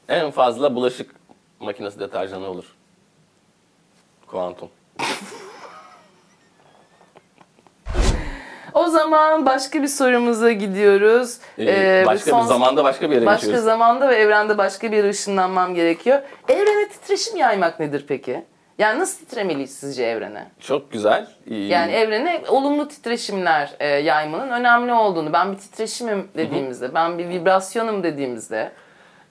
En 0.09 0.31
fazla 0.31 0.75
bulaşık 0.75 1.15
makinesi 1.61 2.01
deterjanı 2.01 2.47
olur. 2.49 2.65
Kuantum. 4.27 4.69
O 8.75 8.87
zaman 8.89 9.47
başka 9.47 9.83
bir 9.83 9.89
sorumuza 9.89 10.53
gidiyoruz. 10.53 11.39
Ee, 11.59 11.65
Ee, 11.65 12.03
başka 12.07 12.31
son- 12.31 12.43
bir 12.43 12.47
zamanda 12.49 12.85
başka 12.85 13.11
bir 13.11 13.15
yere 13.15 13.27
Başka 13.27 13.41
geçiyoruz. 13.47 13.65
zamanda 13.65 14.09
ve 14.09 14.15
evrende 14.17 14.59
başka 14.59 14.93
bir 14.93 14.97
yere 14.97 15.09
ışınlanmam 15.11 15.75
gerekiyor. 15.75 16.19
Evrene 16.49 16.89
titreşim 16.89 17.37
yaymak 17.37 17.81
nedir 17.81 18.05
peki? 18.09 18.45
Yani 18.79 18.99
nasıl 18.99 19.19
titremeliyiz 19.27 19.75
sizce 19.79 20.05
evrene? 20.05 20.45
Çok 20.61 20.93
güzel. 20.93 21.27
Ee, 21.51 21.55
Yani 21.55 21.93
evrene 21.93 22.43
olumlu 22.49 22.89
titreşimler 22.89 23.71
e, 23.81 23.87
yaymanın 23.89 24.51
önemli 24.51 24.93
olduğunu, 24.93 25.33
ben 25.33 25.53
bir 25.53 25.59
titreşimim 25.59 26.29
dediğimizde, 26.37 26.95
ben 26.95 27.19
bir 27.19 27.29
vibrasyonum 27.29 28.03
dediğimizde 28.03 28.73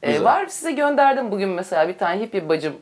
e, 0.03 0.23
var 0.23 0.47
size 0.47 0.71
gönderdim 0.71 1.31
bugün 1.31 1.49
mesela 1.49 1.87
bir 1.87 1.97
tane 1.97 2.21
hippie 2.21 2.49
bacım 2.49 2.73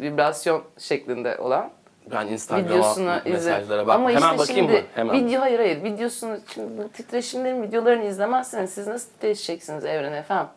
vibrasyon 0.00 0.62
şeklinde 0.78 1.36
olan 1.38 1.70
ben 2.10 2.26
Instagram'a 2.26 2.70
videosunu 2.74 3.18
izle. 3.18 3.30
mesajlara 3.30 3.86
bak. 3.86 3.94
Ama 3.94 4.10
Hemen 4.10 4.20
işte 4.20 4.38
bakayım 4.38 4.68
şimdi 4.68 4.72
mı? 4.72 4.86
Hemen. 4.94 5.26
video 5.26 5.40
hayır 5.40 5.58
hayır 5.58 5.84
videosunu 5.84 6.36
şimdi 6.54 6.82
bu 6.82 6.88
titreşimlerin 6.88 7.62
videolarını 7.62 8.04
izlemezseniz 8.04 8.70
siz 8.70 8.86
nasıl 8.86 9.10
titreşeceksiniz 9.12 9.84
evrene 9.84 10.16
efendim? 10.16 10.48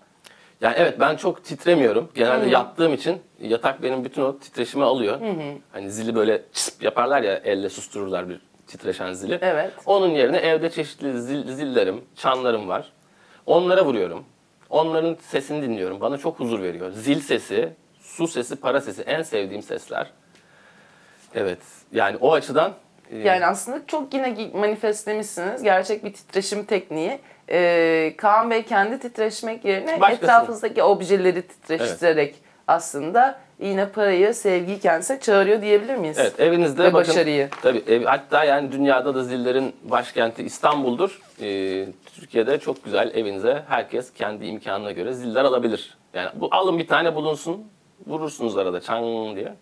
Yani 0.61 0.75
evet 0.77 0.99
ben 0.99 1.15
çok 1.15 1.43
titremiyorum. 1.43 2.09
Genelde 2.15 2.49
yattığım 2.49 2.93
için 2.93 3.21
yatak 3.41 3.83
benim 3.83 4.03
bütün 4.05 4.21
o 4.21 4.39
titreşimi 4.39 4.83
alıyor. 4.83 5.19
Hani 5.71 5.91
zili 5.91 6.15
böyle 6.15 6.41
çısp 6.53 6.83
yaparlar 6.83 7.21
ya 7.21 7.41
elle 7.43 7.69
sustururlar 7.69 8.29
bir 8.29 8.41
titreşen 8.67 9.13
zili. 9.13 9.39
Evet. 9.41 9.71
Onun 9.85 10.09
yerine 10.09 10.37
evde 10.37 10.69
çeşitli 10.69 11.21
zil, 11.21 11.51
zillerim, 11.51 12.01
çanlarım 12.15 12.67
var. 12.67 12.91
Onlara 13.45 13.85
vuruyorum. 13.85 14.23
Onların 14.69 15.17
sesini 15.21 15.61
dinliyorum. 15.61 16.01
Bana 16.01 16.17
çok 16.17 16.39
huzur 16.39 16.61
veriyor. 16.61 16.91
Zil 16.91 17.19
sesi, 17.19 17.69
su 17.99 18.27
sesi, 18.27 18.55
para 18.55 18.81
sesi 18.81 19.01
en 19.01 19.21
sevdiğim 19.21 19.61
sesler. 19.63 20.11
Evet. 21.35 21.59
Yani 21.91 22.17
o 22.21 22.33
açıdan 22.33 22.73
e, 23.11 23.17
Yani 23.17 23.45
aslında 23.45 23.81
çok 23.87 24.13
yine 24.13 24.35
manifestlemişsiniz. 24.53 25.63
Gerçek 25.63 26.03
bir 26.03 26.13
titreşim 26.13 26.65
tekniği. 26.65 27.19
Ee, 27.49 28.13
Kaan 28.17 28.51
Bey 28.51 28.63
kendi 28.63 28.99
titreşmek 28.99 29.65
yerine 29.65 30.01
Başkasını. 30.01 30.25
etrafınızdaki 30.25 30.83
objeleri 30.83 31.41
titreştirerek 31.41 32.35
aslında 32.67 33.39
yine 33.59 33.89
parayı, 33.89 34.33
sevgiyi 34.33 34.79
kendisine 34.79 35.19
çağırıyor 35.19 35.61
diyebilir 35.61 35.95
miyiz? 35.95 36.17
Evet 36.19 36.39
evinizde 36.39 36.83
Ve 36.83 36.93
bakın. 36.93 37.09
başarıyı. 37.09 37.49
Tabii 37.61 37.83
ev, 37.87 38.03
hatta 38.03 38.43
yani 38.43 38.71
dünyada 38.71 39.15
da 39.15 39.23
zillerin 39.23 39.75
başkenti 39.83 40.43
İstanbul'dur. 40.43 41.21
Ee, 41.41 41.85
Türkiye'de 42.15 42.59
çok 42.59 42.83
güzel 42.83 43.11
evinize 43.15 43.63
herkes 43.67 44.13
kendi 44.13 44.45
imkanına 44.45 44.91
göre 44.91 45.13
ziller 45.13 45.43
alabilir. 45.43 45.97
Yani 46.13 46.29
bu 46.35 46.47
alın 46.51 46.77
bir 46.79 46.87
tane 46.87 47.15
bulunsun 47.15 47.63
vurursunuz 48.07 48.57
arada 48.57 48.81
çang 48.81 49.35
diye. 49.35 49.53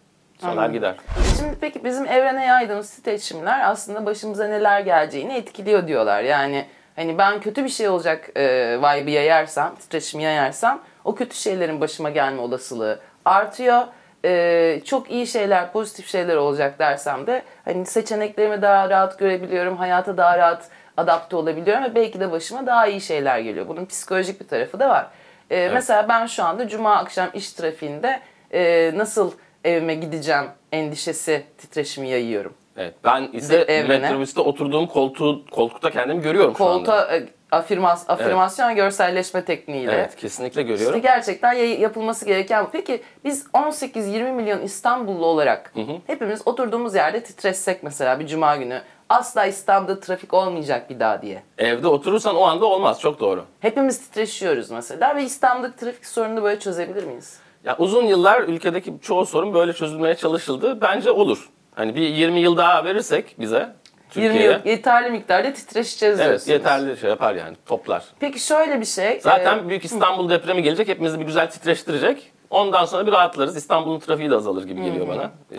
Sonra 0.44 0.68
gider. 0.68 0.96
Şimdi 1.38 1.56
peki 1.62 1.84
bizim 1.84 2.06
evrene 2.06 2.46
yaydığımız 2.46 2.90
titreşimler 2.96 3.70
aslında 3.72 4.06
başımıza 4.06 4.48
neler 4.48 4.80
geleceğini 4.80 5.34
etkiliyor 5.34 5.88
diyorlar. 5.88 6.22
Yani 6.24 6.66
hani 6.96 7.18
ben 7.18 7.40
kötü 7.40 7.64
bir 7.64 7.70
şey 7.70 7.90
olacak 7.90 8.30
e, 8.36 8.44
vibe'ı 8.80 9.10
yayarsam, 9.10 9.76
titreşimi 9.76 10.24
yayarsam 10.24 10.82
o 11.06 11.16
kötü 11.16 11.36
şeylerin 11.36 11.82
başıma 11.82 12.10
gelme 12.10 12.42
olasılığı 12.42 13.00
artıyor. 13.26 13.82
E, 14.26 14.82
çok 14.86 15.12
iyi 15.12 15.28
şeyler, 15.28 15.72
pozitif 15.72 16.08
şeyler 16.08 16.36
olacak 16.36 16.80
dersem 16.80 17.28
de 17.28 17.42
hani 17.66 17.86
seçeneklerimi 17.86 18.62
daha 18.62 18.90
rahat 18.90 19.20
görebiliyorum, 19.20 19.78
hayata 19.78 20.18
daha 20.18 20.38
rahat 20.38 20.68
adapte 20.98 21.36
olabiliyorum 21.36 21.84
ve 21.84 21.96
belki 21.96 22.20
de 22.20 22.32
başıma 22.32 22.66
daha 22.66 22.88
iyi 22.88 23.02
şeyler 23.02 23.40
geliyor. 23.40 23.68
Bunun 23.68 23.86
psikolojik 23.86 24.42
bir 24.42 24.48
tarafı 24.48 24.80
da 24.80 24.90
var. 24.90 25.08
E, 25.52 25.70
Mesela 25.74 26.10
ben 26.10 26.26
şu 26.26 26.44
anda 26.44 26.68
cuma 26.68 26.96
akşam 26.96 27.30
iş 27.34 27.54
trafiğinde 27.54 28.20
e, 28.54 28.92
nasıl 28.96 29.32
evime 29.64 29.96
gideceğim 29.96 30.46
endişesi 30.72 31.44
titreşimi 31.58 32.10
yayıyorum. 32.10 32.54
Evet, 32.78 32.96
ben 33.04 33.30
ise 33.34 33.56
Evrene. 33.56 34.00
metrobüste 34.00 34.42
oturduğum 34.42 34.88
koltuğu, 34.88 35.46
koltukta 35.52 35.92
kendimi 35.92 36.22
görüyorum 36.22 36.56
şu 36.58 36.66
anda. 36.66 36.78
Koltuğa 36.78 37.16
e, 37.16 37.24
afirmas, 37.52 38.10
afirmasyon 38.10 38.76
görselleşme 38.76 39.46
tekniğiyle. 39.46 39.92
Evet 39.92 40.16
kesinlikle 40.16 40.62
görüyorum. 40.62 40.98
İşte 40.98 41.08
gerçekten 41.10 41.54
yapılması 41.54 42.26
gereken 42.26 42.66
bu. 42.66 42.70
Peki 42.72 43.04
biz 43.26 43.46
18-20 43.54 44.32
milyon 44.32 44.62
İstanbullu 44.62 45.26
olarak 45.26 45.74
hepimiz 46.08 46.48
oturduğumuz 46.48 46.96
yerde 46.96 47.24
titreşsek 47.24 47.84
mesela 47.84 48.20
bir 48.20 48.28
cuma 48.28 48.56
günü 48.56 48.82
asla 49.10 49.46
İstanbul'da 49.46 50.00
trafik 50.00 50.34
olmayacak 50.34 50.90
bir 50.90 51.00
daha 51.00 51.22
diye. 51.22 51.44
Evde 51.58 51.88
oturursan 51.88 52.36
o 52.36 52.44
anda 52.44 52.66
olmaz 52.66 53.00
çok 53.00 53.20
doğru. 53.20 53.46
Hepimiz 53.60 54.00
titreşiyoruz 54.02 54.72
mesela 54.72 55.16
ve 55.16 55.24
İstanbul'daki 55.24 55.76
trafik 55.76 56.06
sorununu 56.06 56.44
böyle 56.44 56.60
çözebilir 56.60 57.04
miyiz? 57.04 57.38
Ya 57.64 57.76
uzun 57.78 58.06
yıllar 58.06 58.42
ülkedeki 58.42 58.94
çoğu 59.02 59.26
sorun 59.26 59.54
böyle 59.54 59.74
çözülmeye 59.74 60.16
çalışıldı. 60.16 60.82
Bence 60.82 61.12
olur. 61.12 61.50
Hani 61.76 61.96
bir 61.96 62.02
20 62.02 62.40
yıl 62.40 62.58
daha 62.58 62.86
verirsek 62.86 63.36
bize 63.40 63.58
20 63.58 63.74
Türkiye'ye. 64.10 64.52
yıl 64.52 64.60
yeterli 64.66 65.10
miktarda 65.12 65.54
titreşeceğiz 65.54 66.20
Evet 66.20 66.28
diyorsunuz. 66.30 66.50
yeterli 66.50 66.98
şey 66.98 67.10
yapar 67.10 67.36
yani 67.36 67.56
toplar. 67.66 68.04
Peki 68.20 68.40
şöyle 68.40 68.80
bir 68.80 68.86
şey. 68.86 69.20
Zaten 69.22 69.58
e, 69.60 69.70
büyük 69.70 69.86
İstanbul 69.86 70.30
depremi 70.30 70.64
gelecek. 70.64 70.88
Hepimizi 70.88 71.20
bir 71.20 71.26
güzel 71.26 71.50
titreştirecek. 71.52 72.32
Ondan 72.50 72.86
sonra 72.86 73.08
bir 73.08 73.12
rahatlarız. 73.12 73.58
İstanbul'un 73.58 74.00
trafiği 74.00 74.30
de 74.32 74.36
azalır 74.36 74.64
gibi 74.64 74.84
geliyor 74.84 75.08
bana. 75.08 75.32
Ee, 75.52 75.58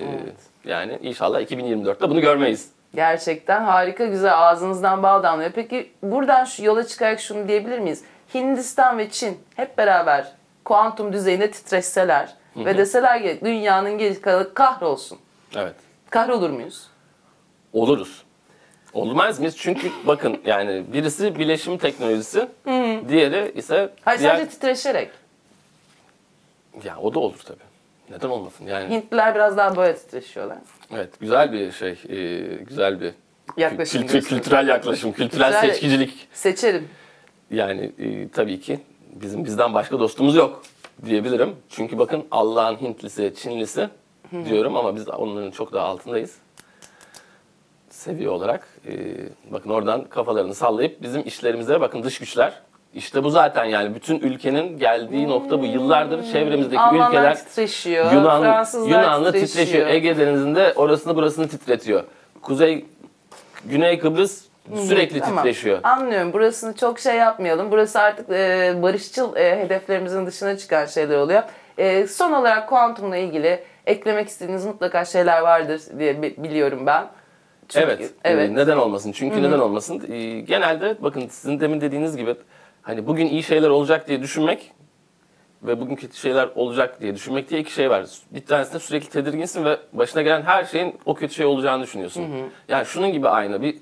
Yani 0.70 0.98
inşallah 1.02 1.40
2024'te 1.40 2.10
bunu 2.10 2.20
görmeyiz. 2.20 2.70
Gerçekten 2.94 3.64
harika 3.64 4.06
güzel 4.06 4.38
ağzınızdan 4.48 5.02
bal 5.02 5.22
damlıyor. 5.22 5.50
Peki 5.54 5.92
buradan 6.02 6.44
şu 6.44 6.64
yola 6.64 6.86
çıkarak 6.86 7.20
şunu 7.20 7.48
diyebilir 7.48 7.78
miyiz? 7.78 8.04
Hindistan 8.34 8.98
ve 8.98 9.10
Çin 9.10 9.38
hep 9.56 9.78
beraber 9.78 10.32
kuantum 10.64 11.12
düzeyinde 11.12 11.50
titreşseler 11.50 12.34
ve 12.56 12.78
deseler 12.78 13.22
ki 13.22 13.40
dünyanın 13.44 13.98
geri 13.98 14.20
kalanı 14.20 14.54
kahrolsun. 14.54 15.18
Evet. 15.56 15.74
Kahrolur 16.10 16.50
muyuz? 16.50 16.86
Oluruz. 17.72 18.22
Olmaz 18.92 19.38
mıyız? 19.38 19.56
Çünkü 19.58 19.90
bakın 20.06 20.40
yani 20.44 20.84
birisi 20.92 21.38
bileşim 21.38 21.78
teknolojisi, 21.78 22.48
diğeri 23.08 23.52
ise 23.56 23.90
Hayır 24.04 24.20
diğer... 24.20 24.30
sadece 24.36 24.50
titreşerek. 24.50 25.10
Ya 26.84 26.98
o 26.98 27.14
da 27.14 27.18
olur 27.18 27.38
tabii. 27.44 27.58
Neden 28.10 28.28
olmasın? 28.28 28.66
Yani 28.66 28.94
Hintliler 28.94 29.34
biraz 29.34 29.56
daha 29.56 29.76
böyle 29.76 29.96
titreşiyorlar. 29.96 30.58
evet 30.94 31.20
güzel 31.20 31.52
bir 31.52 31.72
şey, 31.72 31.90
e, 32.08 32.40
güzel 32.56 33.00
bir 33.00 33.12
Yaklaşım 33.56 34.06
kültür, 34.06 34.28
kültürel 34.28 34.68
yaklaşım, 34.68 35.12
kültürel 35.12 35.46
Güzel. 35.48 35.70
seçkicilik. 35.70 36.28
Seçerim. 36.32 36.88
Yani 37.50 37.92
e, 37.98 38.28
tabii 38.28 38.60
ki 38.60 38.80
bizim 39.14 39.44
bizden 39.44 39.74
başka 39.74 39.98
dostumuz 39.98 40.36
yok 40.36 40.62
diyebilirim. 41.04 41.56
Çünkü 41.68 41.98
bakın 41.98 42.24
Allah'ın 42.30 42.76
Hintlisi, 42.76 43.34
Çinlisi 43.36 43.88
diyorum 44.44 44.76
ama 44.76 44.96
biz 44.96 45.08
onların 45.08 45.50
çok 45.50 45.72
daha 45.72 45.86
altındayız. 45.86 46.34
Seviye 47.90 48.28
olarak. 48.28 48.68
E, 48.88 48.92
bakın 49.52 49.70
oradan 49.70 50.04
kafalarını 50.04 50.54
sallayıp 50.54 51.02
bizim 51.02 51.22
işlerimize 51.26 51.80
bakın 51.80 52.02
dış 52.02 52.18
güçler. 52.18 52.52
İşte 52.94 53.24
bu 53.24 53.30
zaten 53.30 53.64
yani 53.64 53.94
bütün 53.94 54.18
ülkenin 54.18 54.78
geldiği 54.78 55.28
nokta 55.28 55.60
bu. 55.60 55.66
Yıllardır 55.66 56.32
çevremizdeki 56.32 56.80
Almanlar 56.80 57.08
ülkeler 57.08 57.38
titreşiyor. 57.38 58.12
Yunan, 58.12 58.42
Fransızlar 58.42 58.88
Yunanlı 58.88 59.32
titreşiyor. 59.32 59.48
titreşiyor. 59.48 59.86
Ege 59.86 60.16
Denizi'nde 60.16 60.72
orasını 60.76 61.16
burasını 61.16 61.48
titretiyor. 61.48 62.04
Kuzey, 62.42 62.84
Güney 63.64 63.98
Kıbrıs 63.98 64.44
sürekli 64.74 65.20
Tamam. 65.20 65.36
titreşiyor. 65.36 65.80
Anlıyorum. 65.82 66.32
Burasını 66.32 66.76
çok 66.76 66.98
şey 67.00 67.16
yapmayalım. 67.16 67.70
Burası 67.70 68.00
artık 68.00 68.30
e, 68.30 68.74
barışçıl 68.82 69.36
e, 69.36 69.58
hedeflerimizin 69.64 70.26
dışına 70.26 70.56
çıkan 70.56 70.86
şeyler 70.86 71.16
oluyor. 71.18 71.42
E, 71.78 72.06
son 72.06 72.32
olarak 72.32 72.68
kuantumla 72.68 73.16
ilgili 73.16 73.64
eklemek 73.86 74.28
istediğiniz 74.28 74.64
mutlaka 74.66 75.04
şeyler 75.04 75.40
vardır 75.40 75.80
diye 75.98 76.22
bi- 76.22 76.34
biliyorum 76.38 76.86
ben. 76.86 77.06
Çünkü- 77.68 77.86
Evet. 77.86 78.10
Evet. 78.24 78.50
e, 78.50 78.54
neden 78.54 78.76
olmasın? 78.76 79.12
Çünkü 79.12 79.42
neden 79.42 79.58
olmasın? 79.58 80.02
E, 80.12 80.40
genelde 80.40 80.96
bakın 81.02 81.28
sizin 81.28 81.60
demin 81.60 81.80
dediğiniz 81.80 82.16
gibi 82.16 82.34
hani 82.82 83.06
bugün 83.06 83.26
iyi 83.26 83.42
şeyler 83.42 83.68
olacak 83.68 84.08
diye 84.08 84.22
düşünmek 84.22 84.72
ve 85.62 85.80
bugün 85.80 85.96
kötü 85.96 86.16
şeyler 86.16 86.48
olacak 86.54 87.00
diye 87.00 87.14
düşünmek 87.14 87.50
diye 87.50 87.60
iki 87.60 87.72
şey 87.72 87.90
var. 87.90 88.04
Bir 88.30 88.46
tanesinde 88.46 88.78
sürekli 88.78 89.08
tedirginsin 89.10 89.64
ve 89.64 89.76
başına 89.92 90.22
gelen 90.22 90.42
her 90.42 90.64
şeyin 90.64 90.98
o 91.06 91.14
kötü 91.14 91.34
şey 91.34 91.46
olacağını 91.46 91.82
düşünüyorsun. 91.82 92.24
Yani 92.68 92.86
şunun 92.86 93.12
gibi 93.12 93.28
aynı 93.28 93.62
bir 93.62 93.76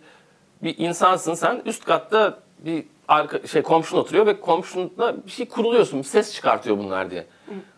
bir 0.63 0.79
insansın 0.79 1.35
sen 1.35 1.63
üst 1.65 1.85
katta 1.85 2.39
bir 2.59 2.85
arka, 3.09 3.47
şey 3.47 3.63
komşun 3.63 3.99
oturuyor 3.99 4.27
ve 4.27 4.41
komşunla 4.41 5.27
bir 5.27 5.31
şey 5.31 5.49
kuruluyorsun. 5.49 5.99
Bir 5.99 6.05
ses 6.05 6.35
çıkartıyor 6.35 6.79
bunlar 6.79 7.11
diye. 7.11 7.27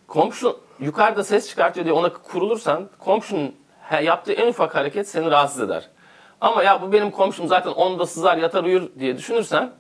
Komşu 0.07 0.61
yukarıda 0.81 1.25
ses 1.25 1.49
çıkartıyor 1.49 1.87
diye 1.87 1.92
ona 1.92 2.12
kurulursan 2.12 2.88
komşunun 2.99 3.55
yaptığı 4.03 4.33
en 4.33 4.49
ufak 4.49 4.75
hareket 4.75 5.09
seni 5.09 5.31
rahatsız 5.31 5.61
eder. 5.61 5.90
Ama 6.40 6.62
ya 6.62 6.83
bu 6.83 6.92
benim 6.92 7.11
komşum 7.11 7.49
zaten 7.49 7.73
10'da 7.73 8.07
sızar 8.07 8.37
yatar 8.37 8.64
uyur 8.64 8.90
diye 8.99 9.16
düşünürsen 9.16 9.73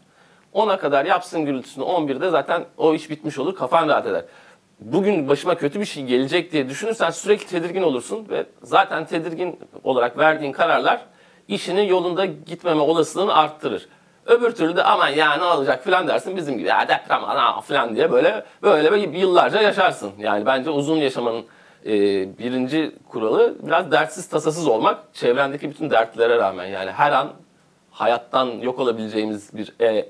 10'a 0.54 0.78
kadar 0.78 1.04
yapsın 1.04 1.44
gürültüsünü 1.44 1.84
11'de 1.84 2.30
zaten 2.30 2.64
o 2.76 2.94
iş 2.94 3.10
bitmiş 3.10 3.38
olur 3.38 3.54
kafan 3.54 3.88
rahat 3.88 4.06
eder. 4.06 4.24
Bugün 4.80 5.28
başıma 5.28 5.54
kötü 5.54 5.80
bir 5.80 5.84
şey 5.84 6.04
gelecek 6.04 6.52
diye 6.52 6.68
düşünürsen 6.68 7.10
sürekli 7.10 7.46
tedirgin 7.46 7.82
olursun 7.82 8.28
ve 8.28 8.46
zaten 8.62 9.06
tedirgin 9.06 9.58
olarak 9.84 10.18
verdiğin 10.18 10.52
kararlar 10.52 11.00
işinin 11.48 11.82
yolunda 11.82 12.24
gitmeme 12.24 12.80
olasılığını 12.80 13.34
arttırır. 13.34 13.88
Öbür 14.26 14.50
türlü 14.50 14.76
de 14.76 14.82
aman 14.84 15.08
ya 15.08 15.36
ne 15.36 15.44
olacak 15.44 15.84
filan 15.84 16.08
dersin 16.08 16.36
bizim 16.36 16.58
gibi 16.58 16.68
ya 16.68 16.88
deprem 16.88 17.24
ana 17.24 17.60
filan 17.60 17.96
diye 17.96 18.12
böyle 18.12 18.44
böyle 18.62 19.18
yıllarca 19.18 19.62
yaşarsın. 19.62 20.12
Yani 20.18 20.46
bence 20.46 20.70
uzun 20.70 20.96
yaşamanın 20.96 21.44
e, 21.86 21.92
birinci 22.38 22.92
kuralı 23.08 23.54
biraz 23.62 23.92
dertsiz 23.92 24.28
tasasız 24.28 24.66
olmak 24.66 25.14
çevrendeki 25.14 25.70
bütün 25.70 25.90
dertlere 25.90 26.38
rağmen 26.38 26.66
yani 26.66 26.90
her 26.90 27.12
an 27.12 27.28
hayattan 27.90 28.46
yok 28.46 28.78
olabileceğimiz 28.78 29.56
bir 29.56 29.72
e, 29.80 30.08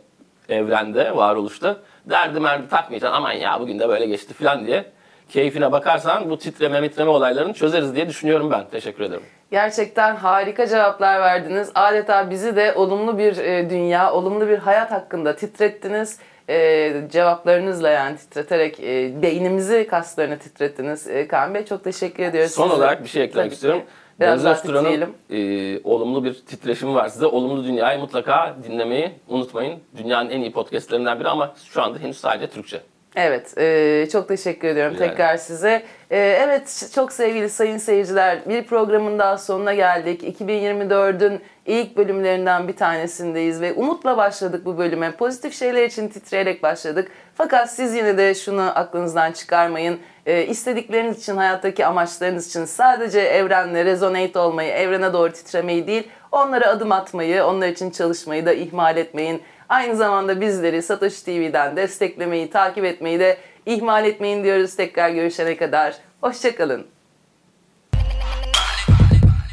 evrende, 0.49 1.17
varoluşta 1.17 1.77
derdi 2.07 2.41
merdi 2.41 2.69
takmayacaksın. 2.69 3.17
Aman 3.17 3.33
ya 3.33 3.61
bugün 3.61 3.79
de 3.79 3.89
böyle 3.89 4.07
geçti 4.07 4.35
falan 4.35 4.67
diye 4.67 4.93
keyfine 5.35 5.73
bakarsan 5.73 6.31
bu 6.31 6.39
titreme 6.39 6.81
mitreme 6.81 7.11
olaylarını 7.11 7.53
çözeriz 7.53 7.95
diye 7.95 8.09
düşünüyorum 8.09 8.51
ben. 8.51 8.65
Teşekkür 8.71 9.05
ederim. 9.05 9.23
Gerçekten 9.51 10.17
harika 10.17 10.67
cevaplar 10.67 11.21
verdiniz. 11.21 11.71
Adeta 11.75 12.31
bizi 12.31 12.57
de 12.57 12.75
olumlu 12.75 13.19
bir 13.19 13.37
e, 13.37 13.71
dünya, 13.71 14.13
olumlu 14.13 14.49
bir 14.49 14.59
hayat 14.59 14.91
hakkında 14.91 15.37
titrettiniz. 15.37 16.19
E, 16.49 16.93
cevaplarınızla 17.13 17.91
yani 17.91 18.17
titreterek 18.17 18.81
e, 18.81 19.23
beynimizi 19.23 19.87
kaslarını 19.87 20.39
titrettiniz. 20.39 21.09
E, 21.09 21.29
Kaan 21.29 21.55
Bey 21.55 21.65
çok 21.65 21.85
teşekkür 21.85 22.23
ediyoruz. 22.23 22.53
Son 22.53 22.65
size. 22.65 22.77
olarak 22.77 23.03
bir 23.03 23.09
şey 23.09 23.23
eklemek 23.23 23.47
Tabii 23.47 23.55
istiyorum. 23.55 23.83
Biraz 24.21 24.45
Deniz 24.45 24.57
Özturan'ın 24.57 25.15
e, 25.31 25.81
olumlu 25.85 26.25
bir 26.25 26.35
titreşimi 26.35 26.95
var 26.95 27.09
size. 27.09 27.27
Olumlu 27.27 27.65
Dünya'yı 27.65 27.99
mutlaka 27.99 28.57
dinlemeyi 28.69 29.11
unutmayın. 29.29 29.79
Dünyanın 29.97 30.31
en 30.31 30.41
iyi 30.41 30.53
podcastlerinden 30.53 31.21
biri 31.21 31.29
ama 31.29 31.55
şu 31.73 31.83
anda 31.83 31.99
henüz 31.99 32.17
sadece 32.17 32.51
Türkçe. 32.51 32.81
Evet, 33.17 33.59
e, 33.59 34.09
çok 34.13 34.29
teşekkür 34.29 34.69
ediyorum 34.69 34.95
Rica 34.95 35.09
tekrar 35.09 35.37
size. 35.37 35.83
E, 36.11 36.19
evet, 36.19 36.91
çok 36.95 37.13
sevgili 37.13 37.51
sayın 37.51 37.79
seyirciler, 37.79 38.39
bir 38.49 38.65
programın 38.65 39.19
daha 39.19 39.39
sonuna 39.39 39.75
geldik. 39.75 40.41
2024'ün 40.41 41.41
ilk 41.67 41.97
bölümlerinden 41.97 42.69
bir 42.69 42.77
tanesindeyiz 42.77 43.61
ve 43.61 43.73
umutla 43.73 44.17
başladık 44.17 44.65
bu 44.65 44.79
bölüme. 44.79 45.11
Pozitif 45.11 45.55
şeyler 45.55 45.85
için 45.87 46.09
titreyerek 46.09 46.63
başladık. 46.63 47.11
Fakat 47.35 47.71
siz 47.71 47.95
yine 47.95 48.19
de 48.19 48.35
şunu 48.35 48.79
aklınızdan 48.79 49.33
çıkarmayın. 49.33 49.99
E, 50.27 50.47
istedikleriniz 50.47 51.19
için, 51.19 51.37
hayattaki 51.37 51.87
amaçlarınız 51.87 52.49
için 52.49 52.65
sadece 52.65 53.21
evrenle 53.21 53.85
rezonate 53.85 54.39
olmayı, 54.39 54.71
evrene 54.71 55.13
doğru 55.13 55.33
titremeyi 55.33 55.87
değil, 55.87 56.09
onlara 56.33 56.67
adım 56.67 56.93
atmayı, 56.93 57.45
onlar 57.45 57.69
için 57.69 57.91
çalışmayı 57.91 58.47
da 58.47 58.53
ihmal 58.53 58.97
etmeyin. 58.97 59.43
Aynı 59.69 59.97
zamanda 59.97 60.41
bizleri 60.41 60.83
Satış 60.83 61.23
TV'den 61.23 61.77
desteklemeyi, 61.77 62.51
takip 62.51 62.85
etmeyi 62.85 63.21
de 63.21 63.39
ihmal 63.67 64.05
etmeyin 64.05 64.45
diyoruz. 64.45 64.77
Tekrar 64.77 65.11
görüşene 65.11 65.57
kadar 65.57 65.95
hoşçakalın. 66.21 66.87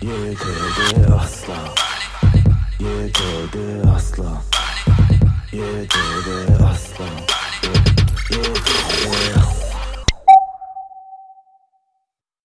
Yedi 0.02 1.14
asla 1.22 1.54
Yedi 2.80 3.90
asla 3.96 4.42
Yedi 5.52 6.64
asla 6.64 7.31